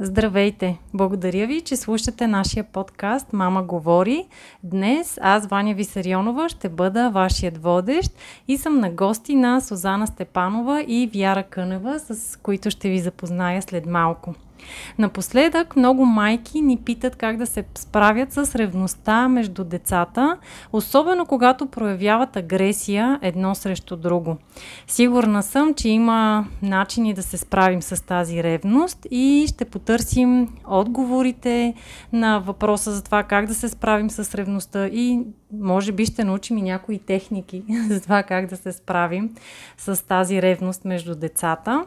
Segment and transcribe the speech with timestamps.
[0.00, 0.78] Здравейте!
[0.94, 4.26] Благодаря ви, че слушате нашия подкаст Мама говори.
[4.62, 8.12] Днес аз, Ваня Висарионова, ще бъда вашият водещ
[8.48, 13.62] и съм на гости на Сузана Степанова и Вяра Кънева, с които ще ви запозная
[13.62, 14.34] след малко.
[14.98, 20.36] Напоследък много майки ни питат как да се справят с ревността между децата,
[20.72, 24.36] особено когато проявяват агресия едно срещу друго.
[24.86, 31.74] Сигурна съм, че има начини да се справим с тази ревност и ще потърсим отговорите
[32.12, 35.20] на въпроса за това как да се справим с ревността и
[35.52, 39.30] може би ще научим и някои техники за това как да се справим
[39.76, 41.84] с тази ревност между децата.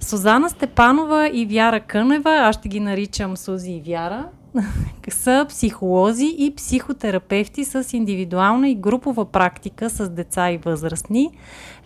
[0.00, 4.28] Сузана Степанова и Вяра Кънева, аз ще ги наричам Сузи и Вяра,
[5.08, 11.30] са психолози и психотерапевти с индивидуална и групова практика с деца и възрастни.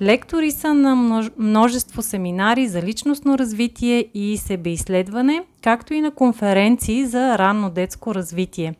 [0.03, 7.39] Лектори са на множество семинари за личностно развитие и себеизследване, както и на конференции за
[7.39, 8.75] ранно детско развитие.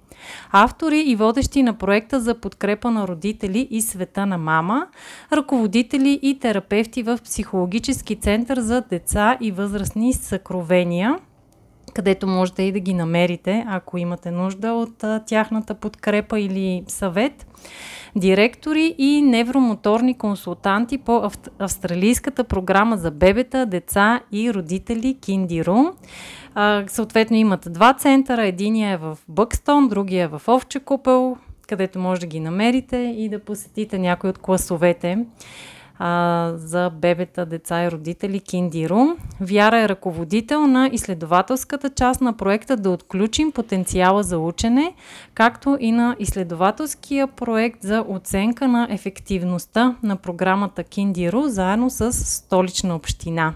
[0.53, 4.87] Автори и водещи на проекта за подкрепа на родители и света на мама,
[5.33, 11.19] ръководители и терапевти в Психологически център за деца и възрастни съкровения–
[11.95, 17.47] където можете и да ги намерите, ако имате нужда от тяхната подкрепа или съвет.
[18.17, 25.77] Директори и невромоторни консултанти по ав- австралийската програма за бебета, деца и родители Киндиру.
[26.87, 28.47] Съответно имат два центъра.
[28.47, 31.37] Единия е в Бъкстон, другия е в Овче купел,
[31.69, 35.19] където може да ги намерите и да посетите някои от класовете
[35.99, 39.17] а, за бебета, деца и родители Киндиру.
[39.41, 44.95] Вяра е ръководител на изследователската част на проекта да отключим потенциала за учене,
[45.35, 52.97] както и на изследователския проект за оценка на ефективността на програмата Киндиру заедно с столична
[52.97, 53.55] община.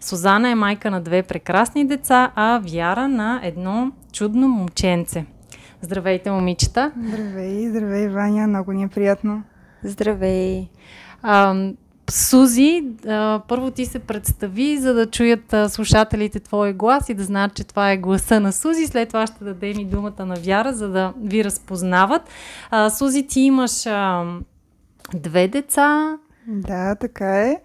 [0.00, 5.26] Сузана е майка на две прекрасни деца, а Вяра на едно чудно момченце.
[5.82, 6.92] Здравейте, момичета!
[6.96, 9.42] Здравей, здравей, Ваня, много ни е приятно.
[9.82, 10.68] Здравей!
[11.22, 11.54] А,
[12.10, 17.24] Сузи, а, първо ти се представи, за да чуят а, слушателите твой глас и да
[17.24, 18.86] знаят, че това е гласа на Сузи.
[18.86, 22.22] След това ще дадем и думата на Вяра, за да ви разпознават.
[22.70, 24.24] А, Сузи, ти имаш а,
[25.14, 26.18] две деца.
[26.46, 27.60] Да, така е.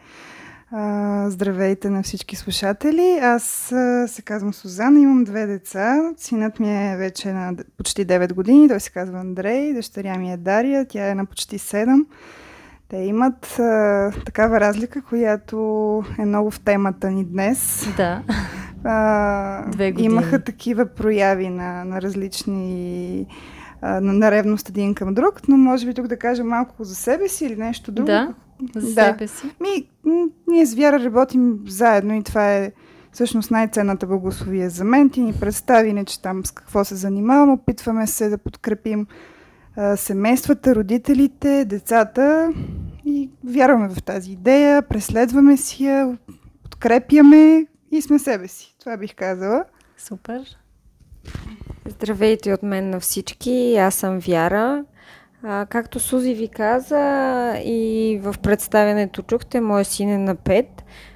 [0.71, 3.19] А, здравейте на всички слушатели.
[3.21, 6.13] Аз а, се казвам Сузана, имам две деца.
[6.17, 10.37] Синът ми е вече на почти 9 години, той се казва Андрей, дъщеря ми е
[10.37, 12.05] Дария, тя е на почти 7.
[12.89, 15.57] Те имат а, такава разлика, която
[16.19, 17.87] е много в темата ни днес.
[17.97, 18.23] Да.
[18.83, 20.13] А, Две години.
[20.13, 23.27] Имаха такива прояви на, на различни
[23.81, 26.95] а, на, на ревност един към друг, но може би тук да кажа малко за
[26.95, 28.05] себе си или нещо друго.
[28.05, 28.33] Да,
[28.75, 29.03] за да.
[29.03, 29.47] себе си.
[29.59, 29.89] Ми,
[30.47, 32.71] ние с Вяра работим заедно и това е
[33.11, 35.09] всъщност най-ценната благословие за мен.
[35.09, 39.07] Ти ни представи, не че там с какво се занимавам, опитваме се да подкрепим
[39.95, 42.53] семействата, родителите, децата
[43.05, 46.17] и вярваме в тази идея, преследваме си я,
[46.63, 48.75] подкрепяме и сме себе си.
[48.79, 49.65] Това бих казала.
[49.97, 50.57] Супер.
[51.85, 53.75] Здравейте от мен на всички.
[53.79, 54.85] Аз съм Вяра.
[55.43, 60.65] А, както Сузи ви каза и в представянето чухте, моят син е на 5.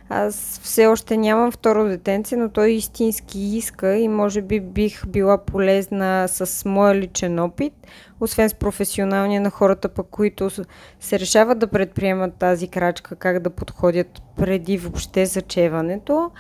[0.09, 5.45] Аз все още нямам второ детенце, но той истински иска и може би бих била
[5.45, 7.73] полезна с моя личен опит,
[8.19, 10.50] освен с професионалния на хората, по които
[11.00, 16.31] се решават да предприемат тази крачка, как да подходят преди въобще зачеването.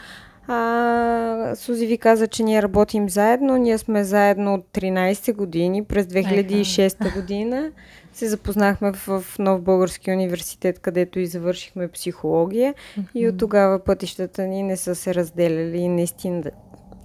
[0.51, 3.57] А, Сузи ви каза, че ние работим заедно.
[3.57, 7.71] Ние сме заедно от 13 години, през 2006 година
[8.13, 13.05] се запознахме в, в Нов Български университет, където и завършихме психология mm-hmm.
[13.15, 16.43] и от тогава пътищата ни не са се разделяли и наистина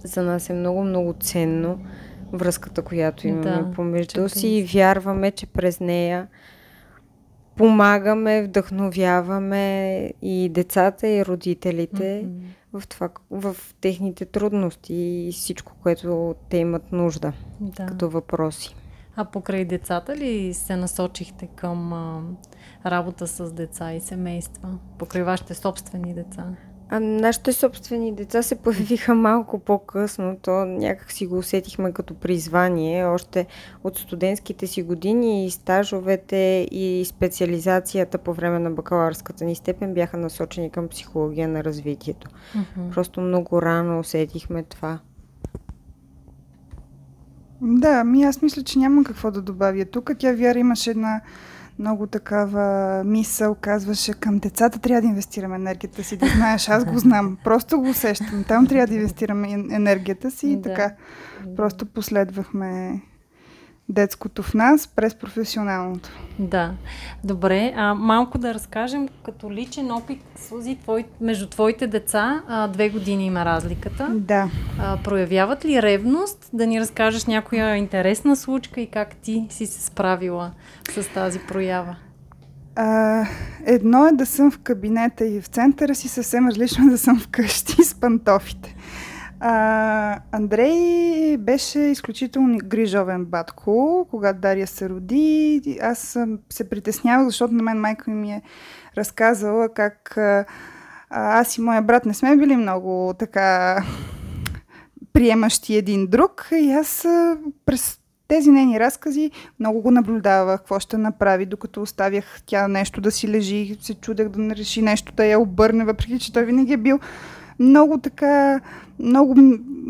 [0.03, 1.79] за нас е много, много ценно
[2.37, 6.27] връзката, която имаме да, помежду си и вярваме, че през нея
[7.55, 12.79] помагаме, вдъхновяваме и децата, и родителите mm-hmm.
[12.79, 17.85] в, това, в техните трудности и всичко, което те имат нужда да.
[17.85, 18.75] като въпроси.
[19.15, 22.21] А покрай децата ли се насочихте към а,
[22.85, 24.77] работа с деца и семейства?
[24.97, 26.45] Покрай вашите собствени деца?
[26.89, 30.37] А нашите собствени деца се появиха малко по-късно.
[30.41, 33.05] То някак си го усетихме като призвание.
[33.05, 33.45] Още
[33.83, 40.17] от студентските си години и стажовете и специализацията по време на бакалавърската ни степен бяха
[40.17, 42.29] насочени към психология на развитието.
[42.29, 42.89] Mm-hmm.
[42.93, 44.99] Просто много рано усетихме това.
[47.61, 50.11] Да, ми аз мисля, че няма какво да добавя тук.
[50.19, 51.21] Тя Вяра имаше една
[51.79, 56.99] много такава мисъл, казваше към децата трябва да инвестираме енергията си, да знаеш, аз го
[56.99, 60.61] знам, просто го усещам, там трябва да инвестираме енергията си и да.
[60.61, 60.95] така.
[61.55, 63.01] Просто последвахме
[63.89, 66.09] детското в нас през професионалното.
[66.39, 66.73] Да.
[67.23, 72.89] Добре, а, малко да разкажем като личен опит, Сузи, твой, между твоите деца, а, две
[72.89, 74.07] години има разликата.
[74.09, 74.49] Да.
[74.79, 76.49] А, проявяват ли ревност?
[76.53, 80.51] Да ни разкажеш някоя интересна случка и как ти си се справила
[80.89, 81.95] с тази проява?
[82.75, 83.25] А,
[83.65, 87.19] едно е да съм в кабинета и в центъра си, съвсем различно е да съм
[87.19, 88.75] вкъщи с пантофите.
[89.39, 95.79] А, Андрей беше изключително грижовен батко, когато Дария се роди.
[95.81, 96.17] Аз
[96.49, 98.41] се притеснявах, защото на мен майка ми е
[98.97, 100.45] разказала как а,
[101.09, 103.83] аз и моя брат не сме били много така
[105.13, 106.47] приемащи един друг.
[106.51, 107.05] И аз
[107.65, 113.11] през тези нейни разкази много го наблюдавах, какво ще направи, докато оставях тя нещо да
[113.11, 116.73] си лежи, се чудех да не реши нещо да я обърне, въпреки че той винаги
[116.73, 116.99] е бил
[117.59, 118.59] много така,
[118.99, 119.35] много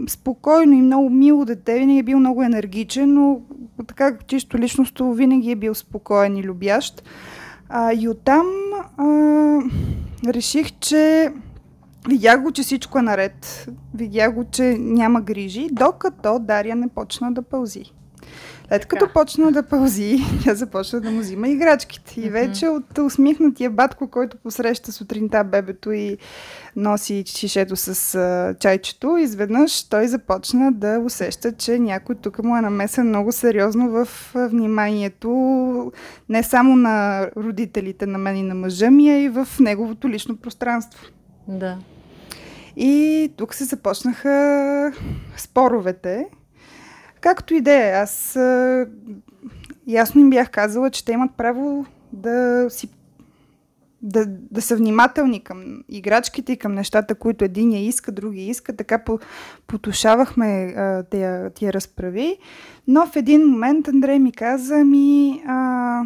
[0.07, 3.41] спокойно и много мило дете, винаги е бил много енергичен, но
[3.87, 7.03] така чисто личностно винаги е бил спокоен и любящ.
[7.69, 8.45] А, и оттам
[8.97, 9.05] а,
[10.27, 11.33] реших, че
[12.07, 13.67] видях го, че всичко е наред.
[13.93, 17.94] Видях го, че няма грижи, докато Дария не почна да пълзи.
[18.67, 22.21] След като почна да пълзи, тя започна да му взима играчките.
[22.21, 26.17] И вече от усмихнатия батко, който посреща сутринта бебето и
[26.75, 32.61] носи шишето с а, чайчето, изведнъж той започна да усеща, че някой тук му е
[32.61, 35.91] намесен много сериозно в вниманието
[36.29, 40.37] не само на родителите на мен и на мъжа ми, а и в неговото лично
[40.37, 41.05] пространство.
[41.47, 41.77] Да.
[42.75, 44.93] И тук се започнаха
[45.37, 46.25] споровете.
[47.25, 48.87] Както и да е, аз а,
[49.87, 52.89] ясно им бях казала, че те имат право да си
[54.01, 58.75] да, да са внимателни към играчките и към нещата, които един я иска, други иска.
[58.75, 59.19] Така по,
[59.67, 62.37] потушавахме а, тия, тия разправи.
[62.87, 65.41] Но в един момент Андрей ми каза ми...
[65.47, 66.01] А,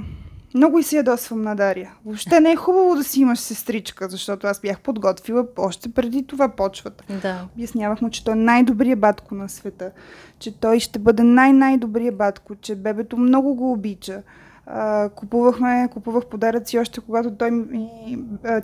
[0.54, 1.94] много и си ядосвам на Дария.
[2.06, 6.50] Въобще не е хубаво да си имаш сестричка, защото аз бях подготвила още преди това
[6.50, 7.04] почвата.
[7.22, 7.48] Да.
[7.56, 9.92] Обяснявах му, че той е най-добрият батко на света,
[10.40, 14.22] че той ще бъде най-най-добрият батко, че бебето много го обича.
[14.66, 17.90] А, купувахме, купувах подаръци още когато той ми,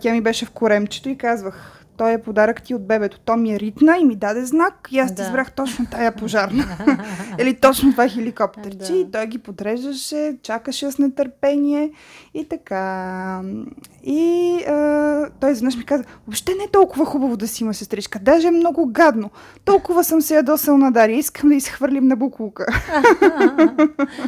[0.02, 3.20] тя ми беше в коремчето и казвах, той е подарък ти от бебето.
[3.20, 5.24] То ми е ритна и ми даде знак и аз да.
[5.24, 6.66] избрах точно тая пожарна.
[7.40, 8.92] Или точно това хеликоптерче.
[8.92, 8.98] Да.
[8.98, 11.92] И той ги подреждаше, чакаше с нетърпение
[12.34, 13.42] и така.
[14.04, 18.20] И а, той изведнъж ми каза, въобще не е толкова хубаво да си има сестричка.
[18.20, 19.30] Даже е много гадно.
[19.66, 21.18] Толкова съм се ядосал на Дария.
[21.18, 22.66] Искам да изхвърлим на буклука.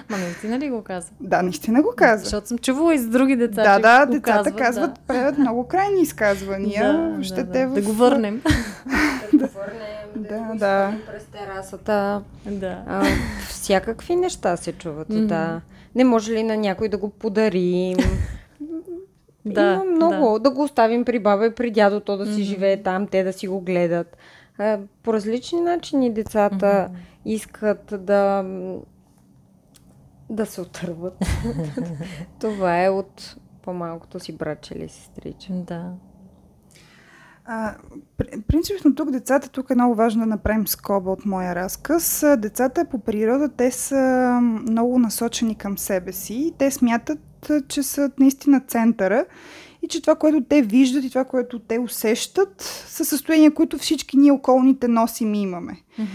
[0.10, 1.08] Ма наистина ли го каза?
[1.20, 2.24] Да, наистина го каза.
[2.24, 3.64] Защото съм чувала и с други деца.
[3.64, 7.12] Да, да, децата казват, правят много крайни изказвания.
[7.14, 7.68] Въобще да, да.
[7.68, 7.74] В...
[7.74, 8.42] да го върнем.
[9.34, 10.94] да го върнем, да, да, да.
[11.08, 12.22] през терасата.
[12.46, 12.84] Да.
[12.88, 13.04] А,
[13.50, 15.26] всякакви неща се чуват, mm-hmm.
[15.26, 15.62] да.
[15.96, 17.98] Не може ли на някой да го подарим?
[19.46, 20.34] Да, Има много.
[20.34, 20.40] Да.
[20.40, 22.44] да го оставим при баба и при дядо, то да си mm-hmm.
[22.44, 24.18] живее там, те да си го гледат.
[24.58, 26.90] А, по различни начини децата mm-hmm.
[27.26, 28.46] искат да
[30.30, 31.26] да се отърват.
[32.40, 35.54] Това е от по-малкото си братче или сестриче.
[35.54, 35.92] Да.
[37.50, 37.76] А,
[38.48, 42.26] принципно тук децата, тук е много важно да направим скоба от моя разказ.
[42.38, 46.54] Децата по природа, те са много насочени към себе си.
[46.58, 49.26] Те смятат, че са наистина центъра
[49.82, 54.18] и че това, което те виждат и това, което те усещат, са състояния, които всички
[54.18, 55.74] ние околните носим и имаме.
[56.00, 56.06] Mm-hmm.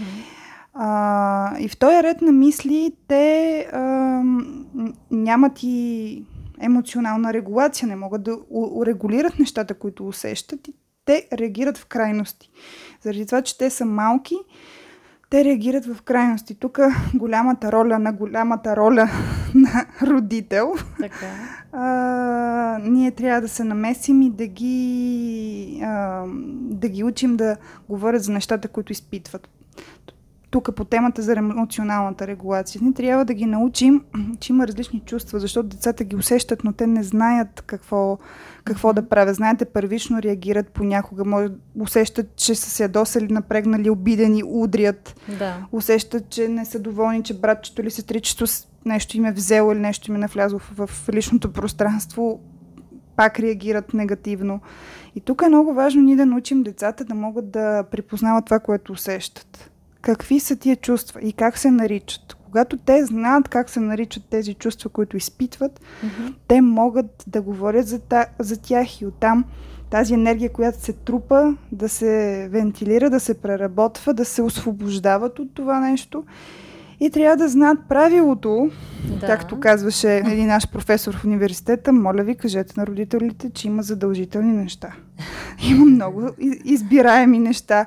[0.73, 3.79] А, и в този ред на мисли те а,
[5.11, 6.23] нямат и
[6.59, 10.73] емоционална регулация, не могат да урегулират нещата, които усещат и
[11.05, 12.51] те реагират в крайности.
[13.01, 14.35] Заради това, че те са малки,
[15.29, 16.55] те реагират в крайности.
[16.55, 16.79] Тук
[17.13, 19.09] голямата роля на голямата роля
[19.55, 20.73] на родител.
[20.99, 21.25] Така.
[21.71, 27.57] А, ние трябва да се намесим и да ги, а, да ги учим да
[27.89, 29.49] говорят за нещата, които изпитват.
[30.53, 32.81] Тук по темата за емоционалната регулация.
[32.83, 34.03] Ние трябва да ги научим,
[34.39, 38.17] че има различни чувства, защото децата ги усещат, но те не знаят какво,
[38.63, 39.35] какво да правят.
[39.35, 41.47] Знаете, първично реагират понякога, може,
[41.79, 45.15] усещат, че са се ядосали, напрегнали, обидени, удрят.
[45.39, 45.57] Да.
[45.71, 48.45] Усещат, че не са доволни, че братчето или сестричето
[48.85, 52.39] нещо им е взело или нещо им е навлязло в, в личното пространство,
[53.15, 54.61] пак реагират негативно.
[55.15, 58.91] И тук е много важно ние да научим децата да могат да припознават това, което
[58.91, 59.69] усещат.
[60.03, 62.37] Какви са тия чувства и как се наричат.
[62.45, 66.33] Когато те знаят как се наричат тези чувства, които изпитват, mm-hmm.
[66.47, 69.45] те могат да говорят за, та, за тях и оттам
[69.89, 75.53] тази енергия, която се трупа, да се вентилира, да се преработва, да се освобождават от
[75.53, 76.23] това нещо
[76.99, 78.71] и трябва да знаят правилото,
[79.19, 79.27] да.
[79.27, 84.53] както казваше един наш професор в университета, моля ви, кажете на родителите, че има задължителни
[84.53, 84.95] неща.
[85.69, 86.29] Има много
[86.65, 87.85] избираеми неща,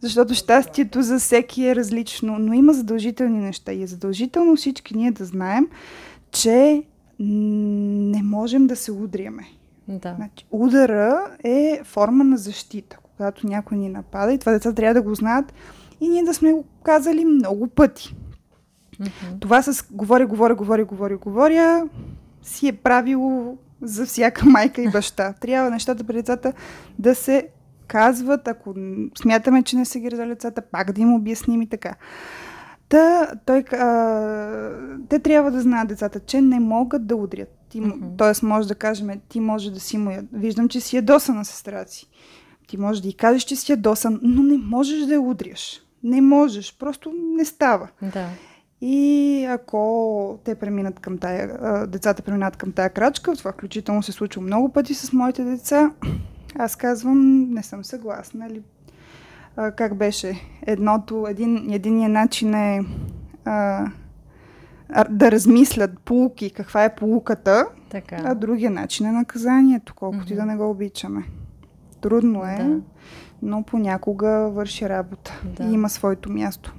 [0.00, 5.10] защото щастието за всеки е различно, но има задължителни неща и е задължително всички ние
[5.10, 5.68] да знаем,
[6.30, 6.82] че
[7.18, 9.46] не можем да се удриеме.
[9.88, 10.14] Да.
[10.16, 15.02] Значи, удара е форма на защита, когато някой ни напада и това деца трябва да
[15.02, 15.52] го знаят
[16.00, 18.16] и ние да сме го казали много пъти.
[19.00, 19.40] Mm-hmm.
[19.40, 21.88] Това с говоря, говоря, говоря, говоря, говоря
[22.42, 25.32] си е правило за всяка майка и баща.
[25.32, 26.52] Трябва нещата при децата
[26.98, 27.48] да се
[27.86, 28.74] казват, ако
[29.18, 31.94] смятаме, че не са ги раздали децата, пак да им обясним и така.
[32.88, 34.70] Та, той, а,
[35.08, 37.48] те трябва да знаят децата, че не могат да удрят.
[37.68, 38.18] Ти, mm-hmm.
[38.18, 40.18] Тоест, може да кажем, ти може да си му...
[40.32, 42.06] Виждам, че си ядосан на сестра си.
[42.68, 45.80] Ти можеш да й кажеш, че си ядосан, но не можеш да я удряш.
[46.02, 47.88] Не можеш, просто не става.
[48.02, 48.26] Да.
[48.80, 54.42] И ако те преминат към тая, децата преминат към тая крачка, това включително се случва
[54.42, 55.90] много пъти с моите деца,
[56.58, 58.46] аз казвам, не съм съгласна.
[58.46, 58.62] Или,
[59.56, 60.40] а, как беше?
[60.66, 62.84] Едното, един, единият начин е
[63.44, 63.86] а,
[65.10, 68.16] да размислят полуки, каква е полуката, така.
[68.24, 70.32] а другия начин е наказанието, колкото mm-hmm.
[70.32, 71.24] и да не го обичаме.
[72.00, 72.80] Трудно е, да.
[73.42, 75.64] но понякога върши работа да.
[75.64, 76.74] и има своето място.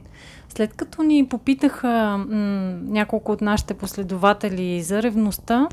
[0.50, 2.36] След като ни попитаха м-
[2.84, 5.68] няколко от нашите последователи за ревността,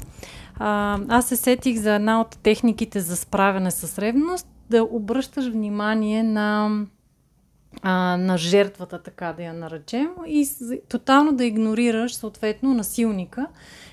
[0.57, 6.23] а, аз се сетих за една от техниките за справяне с ревност, да обръщаш внимание
[6.23, 6.71] на,
[7.83, 10.49] а, на жертвата, така да я наречем, и
[10.89, 13.47] тотално да игнорираш съответно насилника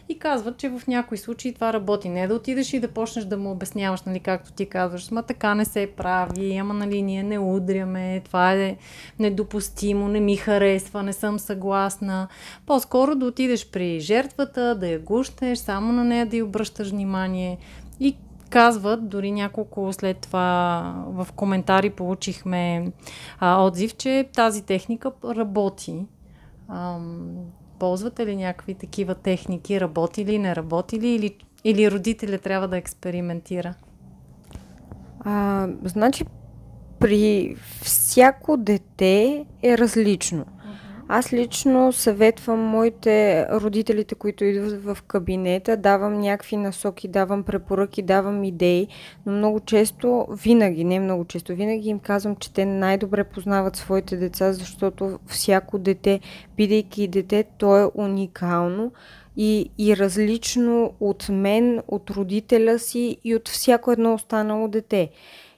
[0.09, 2.09] и казват, че в някои случаи това работи.
[2.09, 5.55] Не да отидеш и да почнеш да му обясняваш, нали, както ти казваш, ма така
[5.55, 8.77] не се прави, ама нали ние не удряме, това е
[9.19, 12.27] недопустимо, не ми харесва, не съм съгласна.
[12.65, 17.57] По-скоро да отидеш при жертвата, да я гущеш, само на нея да й обръщаш внимание
[17.99, 18.15] и
[18.51, 22.91] казват, дори няколко след това в коментари получихме
[23.39, 26.05] а, отзив, че тази техника работи.
[26.69, 27.35] Ам,
[27.81, 29.81] Ползвате ли някакви такива техники?
[29.81, 31.07] Работи ли, не работи ли?
[31.07, 33.73] Или, или родителя трябва да експериментира?
[35.19, 36.25] А, значи,
[36.99, 40.45] при всяко дете е различно.
[41.13, 48.43] Аз лично съветвам моите родителите, които идват в кабинета, давам някакви насоки, давам препоръки, давам
[48.43, 48.87] идеи,
[49.25, 54.17] но много често, винаги, не много често, винаги им казвам, че те най-добре познават своите
[54.17, 56.19] деца, защото всяко дете,
[56.57, 58.91] бидейки дете, то е уникално
[59.37, 65.09] и, и различно от мен, от родителя си и от всяко едно останало дете.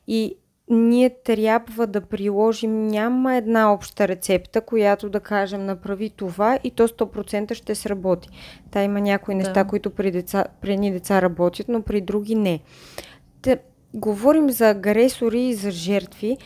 [0.07, 0.36] И
[0.70, 6.88] ние трябва да приложим, няма една обща рецепта, която да кажем направи това и то
[6.88, 8.29] 100% ще сработи.
[8.72, 9.67] Та има някои неща, да.
[9.67, 12.60] които при, деца, при ни деца работят, но при други не.
[13.41, 13.58] Те,
[13.93, 16.38] говорим за агресори и за жертви.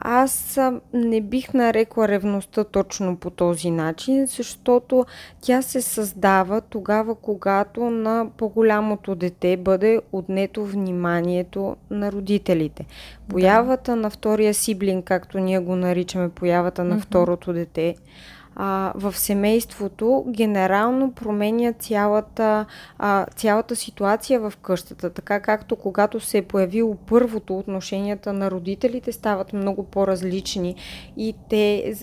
[0.00, 0.60] Аз
[0.94, 5.06] не бих нарекла ревността точно по този начин, защото
[5.40, 12.86] тя се създава тогава, когато на по-голямото дете бъде отнето вниманието на родителите.
[13.28, 13.96] Появата да.
[13.96, 17.02] на втория сиблин, както ние го наричаме, появата на mm-hmm.
[17.02, 17.94] второто дете,
[18.56, 22.66] а, в семейството генерално променя цялата,
[22.98, 25.10] а, цялата ситуация в къщата.
[25.10, 30.74] Така както когато се е появило първото, отношенията на родителите стават много по-различни
[31.16, 31.94] и те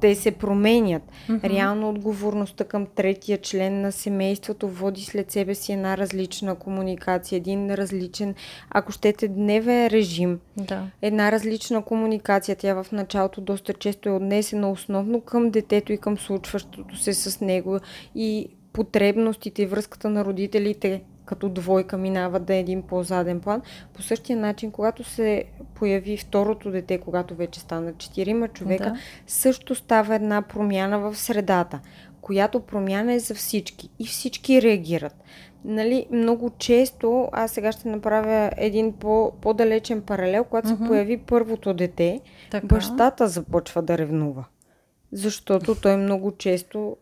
[0.00, 1.02] те се променят.
[1.02, 1.50] Mm-hmm.
[1.50, 7.74] Реално отговорността към третия член на семейството води след себе си една различна комуникация, един
[7.74, 8.34] различен,
[8.70, 10.40] ако щете, дневен режим.
[10.56, 10.86] Да.
[11.02, 12.56] Една различна комуникация.
[12.56, 17.40] Тя в началото доста често е отнесена основно към детето и към случващото се с
[17.40, 17.78] него
[18.14, 23.62] и потребностите и връзката на родителите като двойка минава да е един по-заден план.
[23.94, 25.44] По същия начин, когато се
[25.74, 28.96] появи второто дете, когато вече стана четирима човека, да.
[29.26, 31.80] също става една промяна в средата,
[32.20, 35.14] която промяна е за всички и всички реагират.
[35.64, 40.82] Нали, много често, аз сега ще направя един по, по-далечен паралел, когато mm-hmm.
[40.82, 42.20] се появи първото дете,
[42.50, 42.66] така.
[42.66, 44.44] бащата започва да ревнува.
[45.12, 46.96] Защото той много често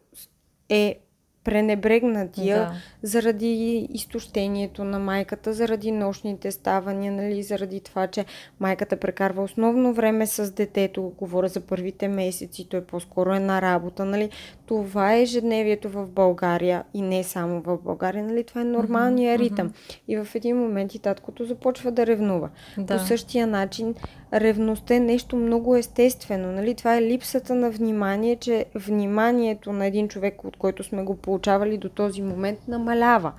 [0.69, 0.99] е
[1.47, 2.73] пренебрегнатия да.
[3.03, 8.25] заради изтощението на майката, заради нощните ставания, нали, заради това, че
[8.61, 14.05] майката прекарва основно време с детето, говоря за първите месеци, той по-скоро е на работа,
[14.05, 14.31] нали.
[14.67, 19.45] Това е ежедневието в България и не само в България, нали, това е нормалният mm-hmm.
[19.45, 19.73] ритъм.
[20.09, 22.51] И в един момент и таткото започва да ревнува.
[22.79, 22.99] Да.
[22.99, 23.95] По същия начин
[24.33, 26.53] ревността е нещо много естествено.
[26.53, 26.75] Нали?
[26.75, 31.79] Това е липсата на внимание, че вниманието на един човек, от който сме го получавали
[31.79, 33.33] до този момент, намалява.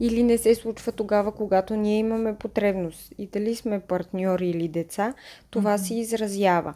[0.00, 3.12] Или не се случва тогава, когато ние имаме потребност.
[3.18, 5.14] И дали сме партньори или деца,
[5.50, 5.88] това mm-hmm.
[5.88, 6.74] се изразява.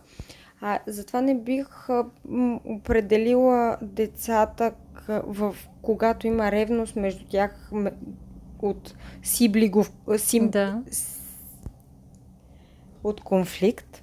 [0.61, 4.73] А, затова не бих а, м, определила децата,
[5.09, 7.71] в, когато има ревност между тях
[8.63, 10.83] от сиблигов, сим, да
[13.05, 14.03] от конфликт,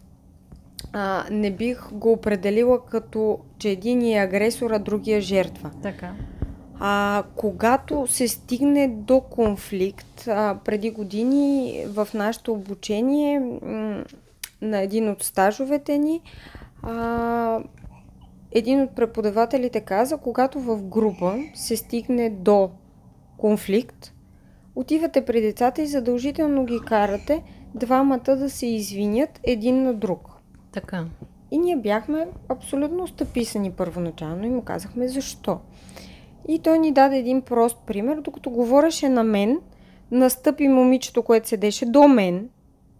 [0.94, 5.72] а, не бих го определила като, че един е агресор, а другия жертва.
[5.84, 6.14] Така.
[6.79, 14.03] А, когато се стигне до конфликт, а, преди години в нашето обучение м-
[14.62, 16.22] на един от стажовете ни,
[16.84, 17.60] а,
[18.51, 22.69] един от преподавателите каза, когато в група се стигне до
[23.38, 24.13] конфликт,
[24.75, 27.43] отивате при децата и задължително ги карате
[27.75, 30.29] двамата да се извинят един на друг.
[30.72, 31.05] Така.
[31.51, 35.60] И ние бяхме абсолютно стъписани първоначално и му казахме защо.
[36.48, 39.60] И той ни даде един прост пример, докато говореше на мен,
[40.12, 42.50] настъпи момичето, което седеше до мен.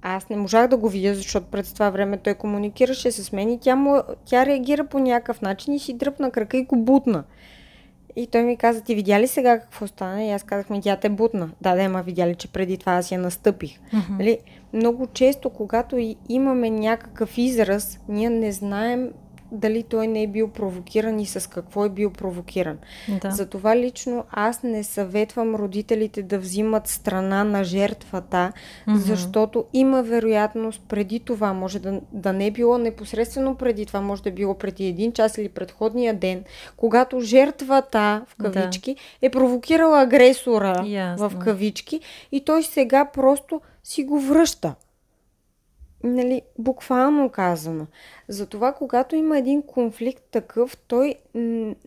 [0.02, 3.60] Аз не можах да го видя, защото през това време той комуникираше с мен и
[3.60, 7.24] тя, му, тя реагира по някакъв начин и си дръпна крака и го бутна.
[8.16, 10.24] И той ми каза, ти видя ли сега какво стана?
[10.24, 11.50] И аз казах, ми тя те бутна.
[11.62, 13.80] Да, да, ама видя ли, че преди това аз я настъпих.
[13.80, 14.18] Mm-hmm.
[14.20, 14.38] Нали?
[14.74, 19.12] Много често, когато имаме някакъв израз, ние не знаем
[19.52, 22.78] дали той не е бил провокиран и с какво е бил провокиран.
[23.22, 23.32] Да.
[23.32, 28.52] Затова лично аз не съветвам родителите да взимат страна на жертвата,
[28.88, 28.96] mm-hmm.
[28.96, 34.24] защото има вероятност преди това, може да, да не е било непосредствено преди това, може
[34.24, 36.44] да е било преди един час или предходния ден,
[36.78, 39.28] когато жертвата, в кавички, да.
[39.28, 41.30] е провокирала агресора, Ясно.
[41.30, 42.00] в кавички,
[42.32, 44.76] и той сега просто си го връща
[46.08, 47.86] нали, буквално казано.
[48.28, 51.16] Затова, когато има един конфликт такъв, той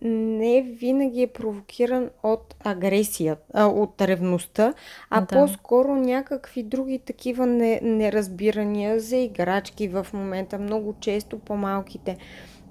[0.03, 4.75] не винаги е провокиран от агресията, от ревността,
[5.11, 5.27] а да.
[5.27, 7.47] по-скоро някакви други такива
[7.83, 10.59] неразбирания за играчки в момента.
[10.59, 12.17] Много често по-малките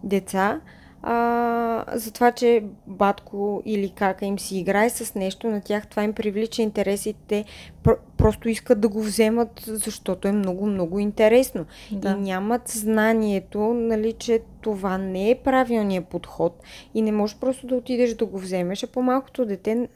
[0.03, 0.61] деца
[1.01, 6.03] а, за това, че батко или кака им си играе с нещо, на тях това
[6.03, 7.45] им привлича интересите,
[7.83, 11.65] про- просто искат да го вземат, защото е много-много интересно.
[11.91, 12.09] Да.
[12.09, 17.75] И нямат знанието, нали, че това не е правилният подход и не можеш просто да
[17.75, 19.87] отидеш да го вземеш, а по-малкото дете,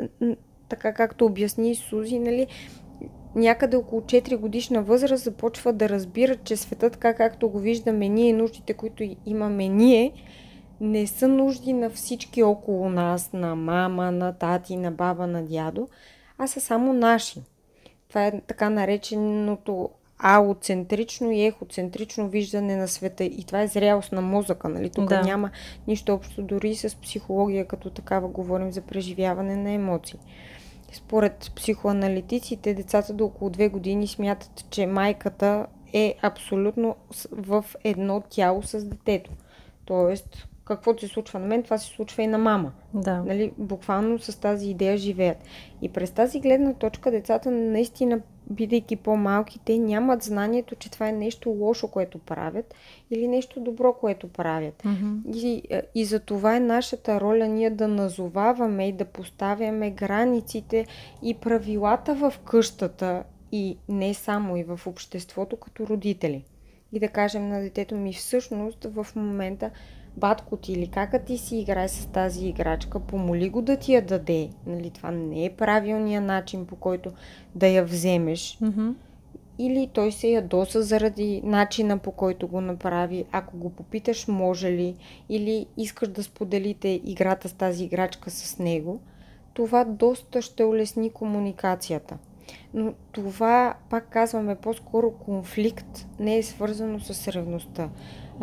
[0.70, 2.48] така както обясни Сузи, нали,
[3.36, 8.34] някъде около 4 годишна възраст започва да разбира, че светът, така както го виждаме ние,
[8.34, 10.12] нуждите, които имаме ние,
[10.84, 15.88] не са нужди на всички около нас, на мама, на тати, на баба, на дядо,
[16.38, 17.42] а са само наши.
[18.10, 23.24] Това е така нареченото аоцентрично и ехоцентрично виждане на света.
[23.24, 24.70] И това е зрялост на мозъка.
[24.70, 24.90] Нали?
[24.90, 25.22] Тук да.
[25.22, 25.52] няма
[25.88, 30.20] нищо общо дори с психология, като такава говорим за преживяване на емоции.
[30.94, 36.96] Според психоаналитиците, децата до около две години смятат, че майката е абсолютно
[37.32, 39.32] в едно тяло с детето.
[39.86, 42.72] Тоест, каквото се случва на мен, това се случва и на мама.
[42.94, 43.24] Да.
[43.24, 45.38] Нали, буквално с тази идея живеят.
[45.82, 51.12] И през тази гледна точка децата наистина, бидейки по-малки, те нямат знанието, че това е
[51.12, 52.76] нещо лошо, което правят
[53.12, 54.84] или нещо добро, което правят.
[54.84, 55.36] Mm-hmm.
[55.36, 60.86] И, е, и за това е нашата роля ние да назоваваме и да поставяме границите
[61.24, 66.46] и правилата в къщата и не само и в обществото като родители.
[66.94, 69.72] И да кажем на детето ми всъщност в момента
[70.18, 74.02] батко ти или кака ти си играе с тази играчка, помоли го да ти я
[74.02, 74.50] даде.
[74.68, 77.12] Нали, това не е правилният начин по който
[77.56, 78.58] да я вземеш.
[78.62, 78.94] Mm-hmm.
[79.60, 83.26] Или той се ядоса заради начина по който го направи.
[83.32, 84.96] Ако го попиташ може ли,
[85.30, 89.00] или искаш да споделите играта с тази играчка с него,
[89.54, 92.18] това доста ще улесни комуникацията.
[92.74, 97.90] Но това, пак казваме, по-скоро конфликт не е свързано с ревността.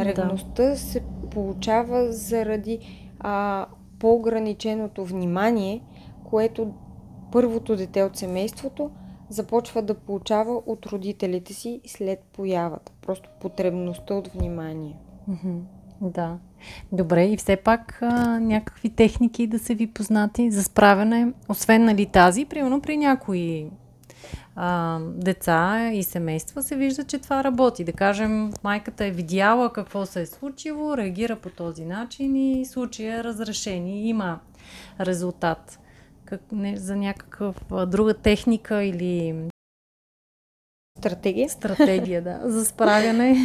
[0.05, 0.77] Ревността да.
[0.77, 2.79] се получава заради
[3.21, 3.67] а,
[3.99, 5.83] по-ограниченото внимание,
[6.25, 6.73] което
[7.33, 8.91] първото дете от семейството
[9.29, 12.93] започва да получава от родителите си след появата.
[13.03, 14.97] Просто потребността от внимание.
[15.31, 15.61] Mm-hmm.
[16.01, 16.39] Да.
[16.93, 22.07] Добре, и все пак а, някакви техники да са ви познати за справяне, освен нали
[22.07, 23.71] тази, примерно при някои
[24.63, 27.85] а, деца и семейства се вижда, че това работи.
[27.85, 33.19] Да кажем, майката е видяла какво се е случило, реагира по този начин и случая
[33.19, 34.41] е разрешен и има
[35.01, 35.79] резултат.
[36.25, 39.35] Как, не, за някакъв друга техника или
[40.99, 41.49] Стратегия?
[41.49, 42.41] Стратегия, да.
[42.45, 43.37] За справяне.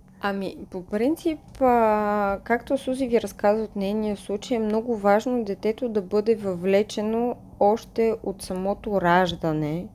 [0.20, 5.88] Ами, по принцип, а, както Сузи ви разказва от нейния случай, е много важно детето
[5.88, 9.86] да бъде въвлечено още от самото раждане,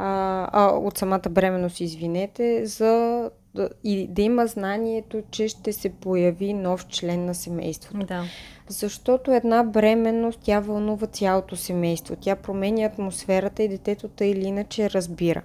[0.00, 5.88] а, а, от самата бременност, извинете, за да, и да има знанието, че ще се
[5.88, 8.06] появи нов член на семейството.
[8.06, 8.24] Да.
[8.68, 12.16] Защото една бременност, тя вълнува цялото семейство.
[12.20, 15.42] Тя променя атмосферата и детето тъй или иначе разбира.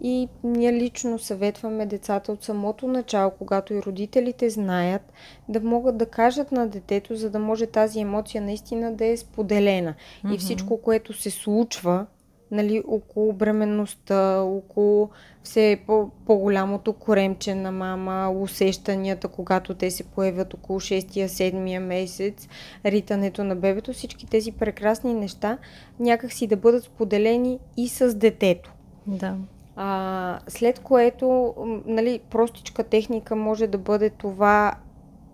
[0.00, 5.12] И ние лично съветваме децата от самото начало, когато и родителите знаят,
[5.48, 9.94] да могат да кажат на детето, за да може тази емоция наистина да е споделена.
[9.94, 10.34] Mm-hmm.
[10.34, 12.06] И всичко, което се случва,
[12.50, 15.10] нали, около бременността, около
[15.42, 22.48] все по- по-голямото коремче на мама, усещанията, когато те се появят около 6-7 месец,
[22.84, 25.58] ритането на бебето, всички тези прекрасни неща
[26.00, 28.72] някак си да бъдат споделени и с детето.
[29.06, 29.36] Да.
[29.76, 31.54] А, след което,
[31.86, 34.74] нали, простичка техника може да бъде това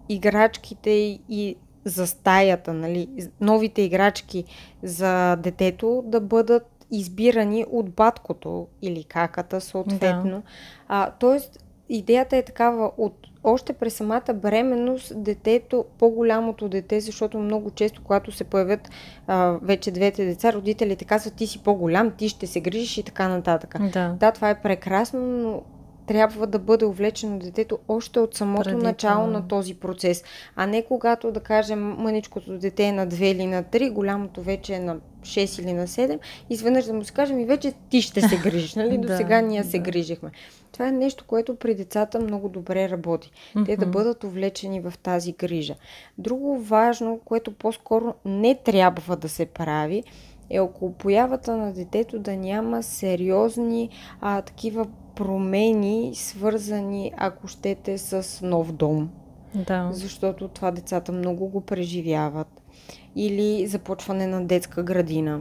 [0.08, 0.90] играчките
[1.28, 3.08] и за стаята, нали,
[3.40, 4.44] новите играчки
[4.82, 10.30] за детето да бъдат избирани от баткото или каката, съответно.
[10.30, 10.42] Да.
[10.88, 17.70] А, тоест, идеята е такава от още през самата бременност детето, по-голямото дете, защото много
[17.70, 18.90] често, когато се появят
[19.26, 23.28] а, вече двете деца, родителите казват ти си по-голям, ти ще се грижиш и така
[23.28, 23.76] нататък.
[23.92, 25.62] Да, да това е прекрасно, но
[26.06, 30.24] трябва да бъде увлечено детето още от самото Преди начало на този процес,
[30.56, 34.74] а не когато, да кажем, мъничкото дете е на 2 или на 3, голямото вече
[34.74, 36.18] е на 6 или на 7,
[36.50, 38.98] изведнъж да му се кажем и вече ти ще се грижиш, нали?
[39.04, 39.70] До сега ние да.
[39.70, 40.30] се грижихме.
[40.72, 43.30] Това е нещо, което при децата много добре работи.
[43.30, 43.66] Mm-hmm.
[43.66, 45.74] Те да бъдат увлечени в тази грижа.
[46.18, 50.02] Друго важно, което по-скоро не трябва да се прави,
[50.50, 58.40] е около появата на детето да няма сериозни а, такива промени, свързани, ако щете, с
[58.42, 59.10] нов дом.
[59.54, 59.88] Да.
[59.92, 62.48] Защото това децата много го преживяват.
[63.16, 65.40] Или започване на детска градина.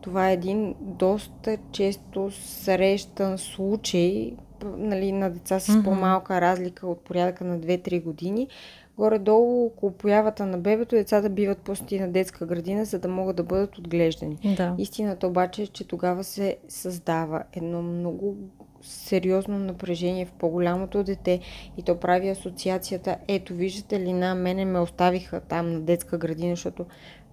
[0.00, 4.32] Това е един доста често срещан случай
[4.76, 5.84] нали, на деца с mm-hmm.
[5.84, 8.48] по-малка разлика от порядъка на 2-3 години.
[8.96, 13.42] Горе-долу около появата на бебето децата биват пусти на детска градина, за да могат да
[13.42, 14.38] бъдат отглеждани.
[14.56, 14.74] Да.
[14.78, 18.36] Истината обаче е, че тогава се създава едно много
[18.84, 21.40] сериозно напрежение в по-голямото дете
[21.78, 26.52] и то прави асоциацията, ето виждате ли на мене ме оставиха там на детска градина,
[26.52, 26.86] защото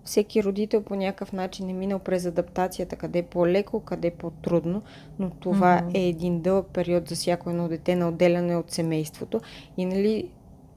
[0.04, 4.82] всеки родител по някакъв начин е минал през адаптацията, къде е по-леко, къде е по-трудно,
[5.20, 5.98] но това mm-hmm.
[5.98, 9.42] е един дълъг период за всяко едно дете на отделяне от семейството.
[9.78, 10.30] И нали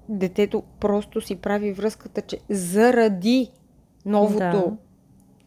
[0.08, 3.50] детето просто си прави връзката, че заради
[4.06, 4.72] новото да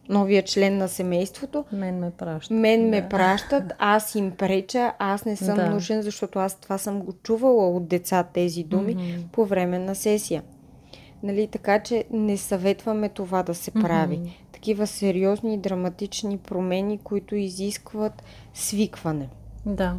[0.08, 1.64] новия член на семейството.
[1.72, 2.50] Мен ме пращат.
[2.50, 2.88] Мен да.
[2.88, 5.70] ме пращат, аз им преча, аз не съм да.
[5.70, 9.22] нужен, защото аз това съм го чувала от деца тези думи mm-hmm.
[9.32, 10.42] по време на сесия.
[11.22, 14.18] Нали, така че не съветваме това да се прави.
[14.18, 14.52] Mm-hmm.
[14.52, 18.22] Такива сериозни драматични промени, които изискват
[18.54, 19.28] свикване.
[19.66, 19.96] Да.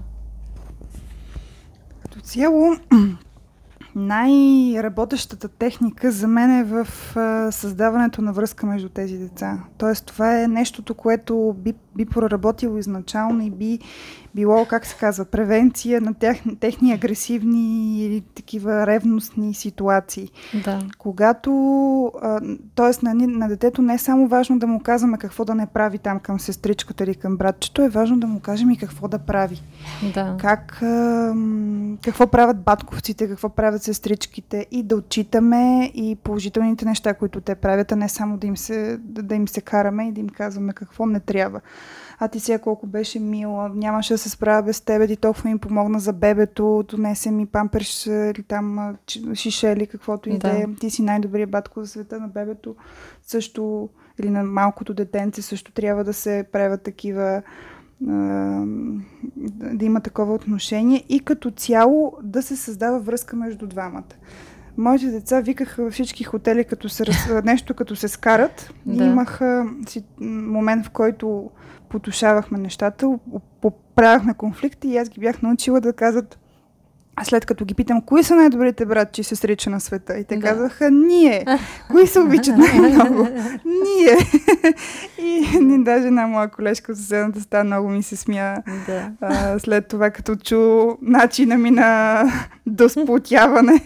[2.01, 2.75] Като цяло,
[3.95, 6.87] най-работещата техника за мен е в
[7.51, 9.63] създаването на връзка между тези деца.
[9.77, 13.79] Тоест, това е нещото, което би, би проработило изначално и би
[14.35, 20.29] било, как се казва, превенция на тях, техни агресивни или такива ревностни ситуации.
[20.63, 20.79] Да.
[20.97, 21.51] Когато,
[22.75, 23.05] т.е.
[23.05, 26.19] На, на детето не е само важно да му казваме какво да не прави там
[26.19, 29.61] към сестричката или към братчето, е важно да му кажем и какво да прави.
[30.13, 30.37] Да.
[30.39, 31.33] Как, а,
[32.03, 37.91] какво правят батковците, какво правят сестричките и да отчитаме и положителните неща, които те правят,
[37.91, 40.73] а не само да им се, да, да им се караме и да им казваме
[40.73, 41.61] какво не трябва
[42.19, 45.99] а ти сега колко беше мила, нямаше се справя без тебе, ти толкова ми помогна
[45.99, 48.95] за бебето, донесе ми памперш или там
[49.33, 50.65] шише или каквото и да е.
[50.79, 52.75] Ти си най-добрият батко за света на бебето.
[53.23, 57.41] Също или на малкото детенце също трябва да се правят такива
[59.47, 64.03] да има такова отношение и като цяло да се създава връзка между двамата.
[64.77, 67.03] Моите деца викаха във всички хотели като се,
[67.43, 68.73] нещо като се скарат.
[68.85, 69.03] Да.
[69.03, 71.49] И имаха си, момент, в който
[71.89, 73.19] потушавахме нещата,
[73.61, 76.39] поправяхме конфликти и аз ги бях научила да казват
[77.23, 80.17] след като ги питам, кои са най-добрите братчи и сестрича на света?
[80.17, 80.41] И те да.
[80.41, 81.45] казваха, ние.
[81.91, 83.27] Кои се обичат най-много?
[83.65, 84.17] ние.
[85.17, 88.55] и ни даже една моя колежка в съседната стана много ми се смя.
[88.87, 89.11] Да.
[89.21, 92.23] А, след това, като чу начина ми на
[92.67, 93.81] досплотяване.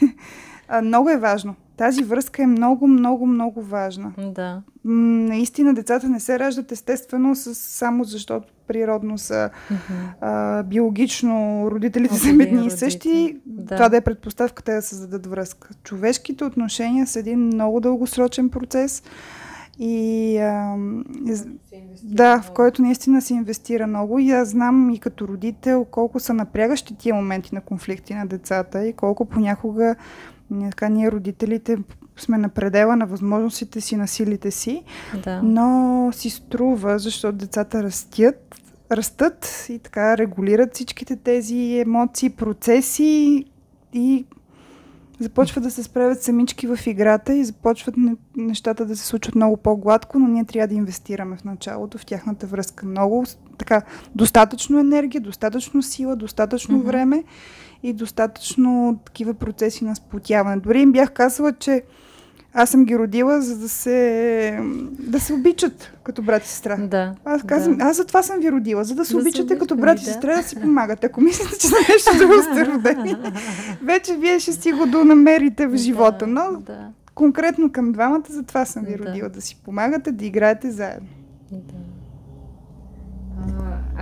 [0.68, 1.56] А, много е важно.
[1.84, 4.12] Тази връзка е много, много, много важна.
[4.36, 4.62] Да.
[4.86, 10.13] Наистина децата не се раждат естествено с, само защото природно са mm-hmm.
[10.22, 13.38] а, биологично родителите са едни и същи.
[13.46, 13.76] Да.
[13.76, 15.69] Това да е предпоставката е да създадат връзка.
[15.84, 19.04] Човешките отношения са един много дългосрочен процес
[19.80, 20.76] и а,
[22.04, 26.34] да, в който наистина се инвестира много и аз знам и като родител колко са
[26.34, 29.96] напрягащи тия моменти на конфликти на децата и колко понякога
[30.70, 31.78] така, ние родителите
[32.18, 34.84] сме на предела на възможностите си, на силите си,
[35.24, 35.42] да.
[35.44, 38.56] но си струва, защото децата растят,
[38.92, 43.46] растат и така регулират всичките тези емоции, процеси
[43.94, 44.26] и
[45.19, 47.95] започват да се справят самички в играта и започват
[48.38, 52.47] нещата да се случват много по-гладко, но ние трябва да инвестираме в началото, в тяхната
[52.47, 52.86] връзка.
[52.86, 53.26] Много,
[53.58, 53.82] така,
[54.15, 56.86] достатъчно енергия, достатъчно сила, достатъчно mm-hmm.
[56.86, 57.23] време
[57.84, 60.58] и достатъчно такива процеси на сплотяване.
[60.58, 61.84] Дори им бях казала, че
[62.54, 64.60] аз съм ги родила, за да се,
[65.00, 66.78] да се обичат като брат и сестра.
[66.78, 67.86] Да, аз казвам, да.
[67.86, 70.36] аз за това съм ви родила, за да се да обичате като брат и сестра,
[70.36, 70.44] да.
[70.44, 71.06] си помагате.
[71.06, 73.16] Ако мислите, че за нещо друго сте родени,
[73.84, 76.28] вече вие ще си го донамерите в живота.
[76.28, 76.88] Но да.
[77.16, 79.36] конкретно към двамата, за това съм ви родила, да.
[79.36, 81.08] да си помагате, да играете заедно.
[81.52, 81.74] Да.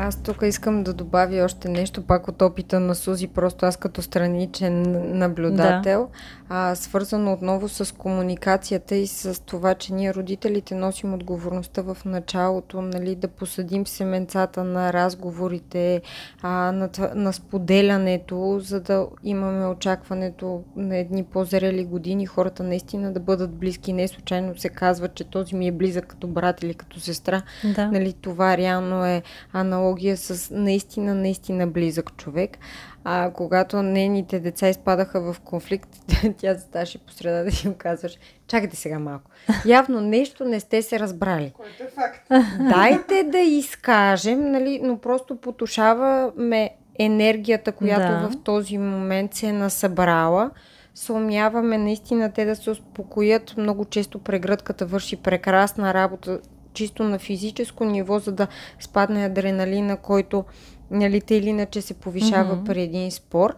[0.04, 4.02] Аз тук искам да добавя още нещо, пак от опита на Сузи, просто аз като
[4.02, 4.84] страничен
[5.18, 6.70] наблюдател, да.
[6.72, 12.82] а, свързано отново с комуникацията и с това, че ние родителите носим отговорността в началото,
[12.82, 16.02] нали, да посадим семенцата на разговорите,
[16.42, 23.20] а, на, на споделянето, за да имаме очакването на едни по-зрели години, хората наистина да
[23.20, 23.94] бъдат близки.
[23.94, 27.42] Не случайно се казва, че този ми е близък като брат или като сестра.
[27.76, 27.88] Да.
[27.88, 29.22] Нали, това реално е
[29.54, 32.58] аналог аналогия с наистина, наистина близък човек.
[33.04, 35.90] А когато нейните деца изпадаха в конфликт,
[36.38, 39.32] тя ставаше по среда да им казваш, чакайте сега малко.
[39.66, 41.54] Явно нещо не сте се разбрали.
[41.56, 42.28] Което е факт.
[42.70, 48.30] Дайте да изкажем, нали, но просто потушаваме енергията, която да.
[48.30, 50.52] в този момент се е насъбрала.
[50.96, 53.58] Съумяваме наистина те да се успокоят.
[53.58, 56.40] Много често прегръдката върши прекрасна работа
[56.74, 58.48] чисто на физическо ниво, за да
[58.80, 60.44] спадне адреналина, който
[60.92, 62.66] нали, или иначе се повишава mm-hmm.
[62.66, 63.56] при един спор.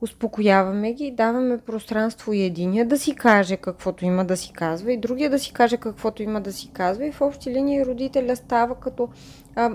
[0.00, 4.96] Успокояваме ги, даваме пространство и единия да си каже каквото има да си казва и
[4.96, 8.74] другия да си каже каквото има да си казва и в общи линии родителя става
[8.74, 9.08] като
[9.54, 9.70] а,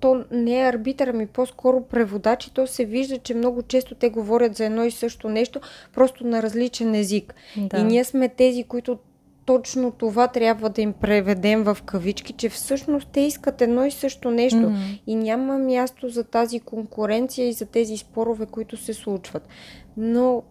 [0.00, 4.10] то не е арбитър, ми по-скоро преводач и то се вижда, че много често те
[4.10, 5.60] говорят за едно и също нещо,
[5.94, 7.34] просто на различен език.
[7.56, 7.78] Да.
[7.78, 8.98] И ние сме тези, които
[9.44, 14.30] точно това трябва да им преведем в кавички, че всъщност те искат едно и също
[14.30, 15.00] нещо mm-hmm.
[15.06, 19.48] и няма място за тази конкуренция и за тези спорове, които се случват.
[19.96, 20.42] Но,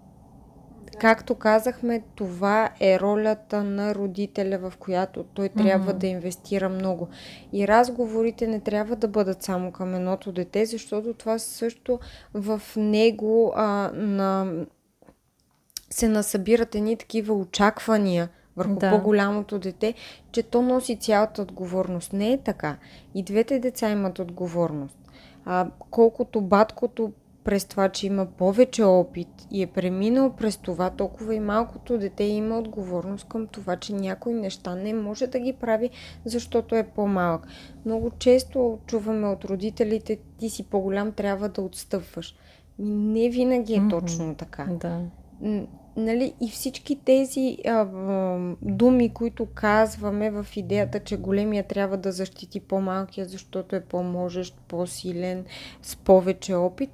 [0.99, 5.97] както казахме, това е ролята на родителя, в която той трябва mm-hmm.
[5.97, 7.08] да инвестира много.
[7.54, 11.99] И разговорите не трябва да бъдат само към едното дете, защото това също
[12.34, 14.52] в него а, на
[15.89, 18.92] се насъбират едни такива очаквания върху да.
[18.92, 19.94] по-голямото дете,
[20.32, 22.14] че то носи цялата отговорност.
[22.14, 22.78] Не е така.
[23.16, 24.98] И двете деца имат отговорност.
[25.46, 27.12] А, колкото баткото
[27.44, 32.24] през това, че има повече опит и е преминал през това, толкова и малкото дете
[32.24, 35.90] има отговорност към това, че някои неща не може да ги прави,
[36.26, 37.48] защото е по-малък.
[37.86, 42.36] Много често чуваме от родителите, ти си по-голям, трябва да отстъпваш.
[42.80, 43.90] Не винаги е mm-hmm.
[43.90, 44.64] точно така.
[44.64, 45.02] Да
[46.00, 47.86] нали, и всички тези а,
[48.62, 55.46] думи, които казваме в идеята, че големия трябва да защити по-малкия, защото е по-можещ, по-силен,
[55.82, 56.90] с повече опит,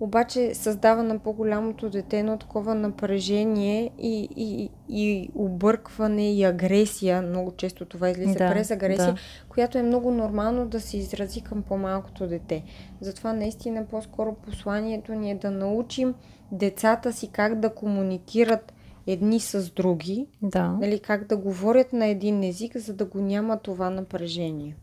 [0.00, 7.22] обаче създава на по-голямото дете едно такова напрежение и, и, и объркване и агресия.
[7.22, 9.20] Много често това излиза да, през агресия, да.
[9.48, 12.62] която е много нормално да се изрази към по-малкото дете.
[13.00, 16.14] Затова наистина по-скоро посланието ни е да научим
[16.52, 18.72] децата си как да комуникират
[19.06, 20.68] едни с други, Да.
[20.80, 24.76] нали, как да говорят на един език, за да го няма това напрежение.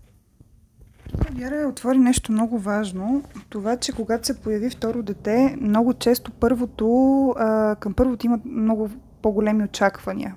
[1.31, 3.23] Вяра отвори нещо много важно.
[3.49, 6.87] Това, че когато се появи второ дете, много често първото,
[7.37, 8.89] а, към първото има много
[9.21, 10.35] по-големи очаквания.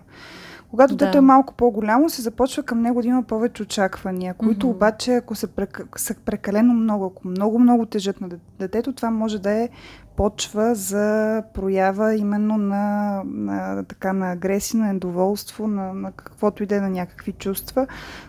[0.76, 1.04] Когато Да.
[1.04, 4.76] детето е малко по-голямо, се започва към него да има повече очаквания, които Мгм.
[4.76, 5.80] обаче, ако са, прек...
[5.96, 9.68] са прекалено много, ако много-много тежат на дет- детето, това може да е
[10.16, 16.66] почва за проява именно на, на, така, на агресия, на недоволство, на, на каквото и
[16.66, 17.86] да е, на някакви чувства,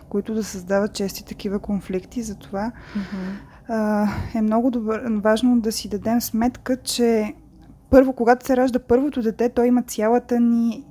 [0.08, 2.22] които да създават чести такива конфликти.
[2.22, 2.72] Затова
[3.68, 7.34] а, е много добър, важно да си дадем сметка, че
[7.90, 10.84] първо, когато се ражда първото дете, той има цялата ни,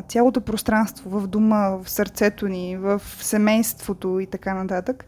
[0.00, 5.04] а, цялото пространство в дома, в сърцето ни, в семейството и така нататък.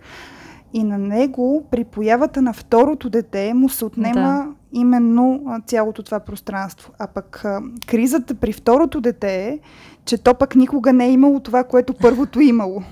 [0.74, 4.46] И на него, при появата на второто дете, му се отнема Да.
[4.72, 6.92] именно цялото това пространство.
[6.98, 9.59] А пък а, кризата при второто дете е,
[10.05, 12.83] че то пък никога не е имало това, което първото е имало.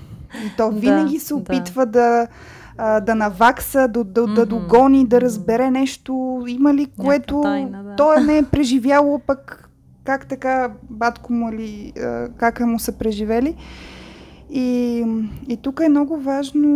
[0.45, 1.39] И то Да, винаги се да.
[1.39, 2.27] опитва да,
[2.77, 7.83] а, да навакса, да, да, да Мгм, догони, да разбере нещо, има ли, което тайна,
[7.83, 7.95] да.
[7.95, 9.69] то не е преживяло, пък
[10.03, 11.93] как така батко му или
[12.37, 13.55] как му са преживели.
[14.49, 15.05] И,
[15.47, 16.71] и тук е много важно,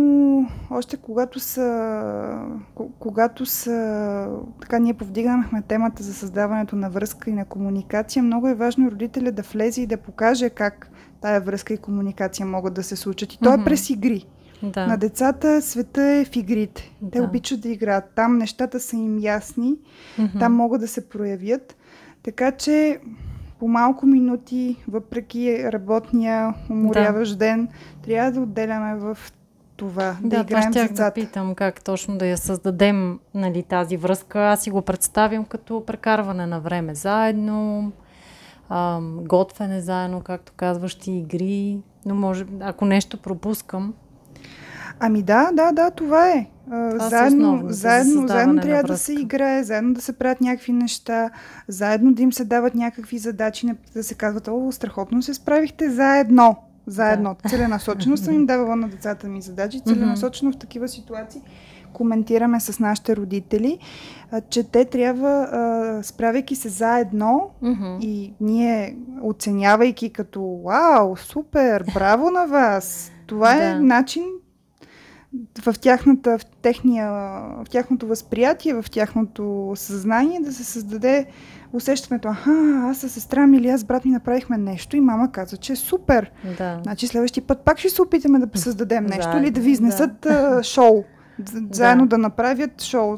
[0.70, 2.38] още когато са,
[2.74, 4.28] ко- когато са,
[4.60, 9.32] така ние повдигнахме темата за създаването на връзка и на комуникация, много е важно родителя
[9.32, 13.32] да влезе и да покаже как тая връзка и комуникация могат да се случат.
[13.32, 13.64] И то е Мгм.
[13.64, 14.26] през игри.
[14.64, 14.86] Да.
[14.86, 16.92] На децата света е в игрите.
[17.02, 17.24] Те Да.
[17.24, 18.04] обичат да играят.
[18.06, 19.74] Там нещата са им ясни,
[20.18, 20.38] Мгм.
[20.38, 21.75] там могат да се проявят.
[22.26, 22.98] Така че
[23.58, 27.68] по малко минути, въпреки работния уморяващ ден,
[28.02, 29.18] трябва да отделяме в
[29.76, 33.62] това, да, Да, това играем с щях да питам как точно да я създадем нали,
[33.62, 34.40] тази връзка.
[34.40, 37.92] Аз си го представям като прекарване на време заедно,
[38.68, 41.78] ам, готвене заедно, както казваш ти, игри.
[42.06, 43.94] Но може, ако нещо пропускам,
[45.00, 46.46] Ами да, да, да, това е.
[46.70, 51.30] Това заедно, заедно, заедно трябва да се играе, заедно да се правят някакви неща,
[51.68, 56.56] заедно да им се дават някакви задачи, да се казват, о, страхотно се справихте заедно.
[56.86, 57.36] Заедно.
[57.42, 57.48] Да.
[57.48, 61.42] Целенасочено съм им давала на децата ми задачи, целенасочено в такива ситуации
[61.92, 63.78] коментираме с нашите родители,
[64.50, 65.48] че те трябва,
[66.02, 67.96] справяйки се заедно, Мгм.
[68.00, 73.12] и ние оценявайки като вау, супер, браво на вас.
[73.26, 73.80] Това е Да.
[73.80, 74.24] начин
[75.62, 77.10] в, тяхната, в, техния,
[77.64, 81.26] в тяхното възприятие, в тяхното съзнание да се създаде
[81.72, 85.32] усещането, аха, аз със сестра ми или аз с брат ми направихме нещо и мама
[85.32, 86.30] каза, че е супер.
[86.58, 86.80] да.
[86.82, 90.26] Значи следващия път пак ще се опитаме да създадем нещо или да Заедно, ви изнесат
[90.26, 91.04] а, шоу.
[91.70, 93.16] Заедно да направят шоу.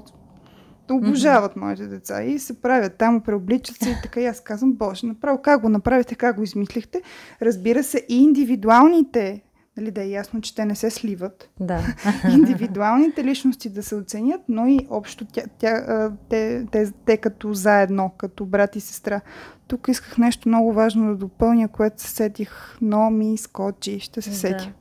[0.88, 4.20] Да обожават моите деца и се правят там, преобличат се и така.
[4.20, 7.02] И аз казвам, боже, направо как го направите, как го измислихте.
[7.42, 9.42] Разбира се, и индивидуалните,
[9.80, 11.50] нали, да е ясно, че те не се сливат.
[11.60, 11.80] да.
[12.32, 18.10] Индивидуалните личности да се оценят, но и общо тя, тя, те, те, те като заедно,
[18.16, 19.20] като брат и сестра.
[19.68, 24.00] Тук исках нещо много важно да допълня, което се сетих, но ми скочи.
[24.00, 24.72] Ще се сетя.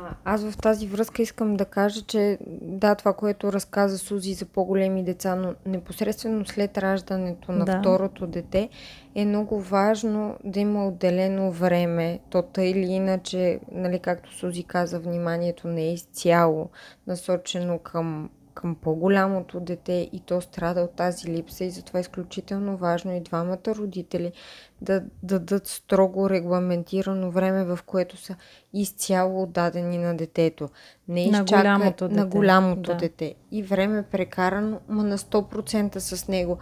[0.00, 4.44] А, Аз в тази връзка искам да кажа, че да, това, което разказа Сузи за
[4.44, 7.78] по-големи деца, но непосредствено след раждането на Да.
[7.80, 8.68] второто дете
[9.16, 12.20] е много важно да има отделено време.
[12.30, 16.70] То тъй или иначе, нали, както Сузи каза, вниманието не е изцяло
[17.06, 22.76] насочено към към по-голямото дете и то страда от тази липса и затова е изключително
[22.76, 24.32] важно и двамата родители
[24.80, 28.36] да дадат строго регламентирано време, в което са
[28.72, 30.68] изцяло отдадени на детето.
[31.08, 32.96] Не На изчака- голямото на дете, голямото да.
[32.96, 33.34] дете.
[33.52, 36.58] И време прекарано, ма на 100% с него.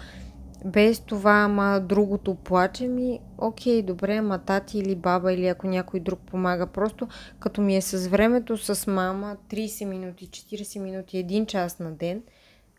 [0.64, 6.00] Без това, ама другото плаче ми, окей, добре, ама тати или баба или ако някой
[6.00, 6.66] друг помага.
[6.66, 7.08] Просто
[7.40, 12.22] като ми е с времето с мама 30 минути, 40 минути, 1 час на ден,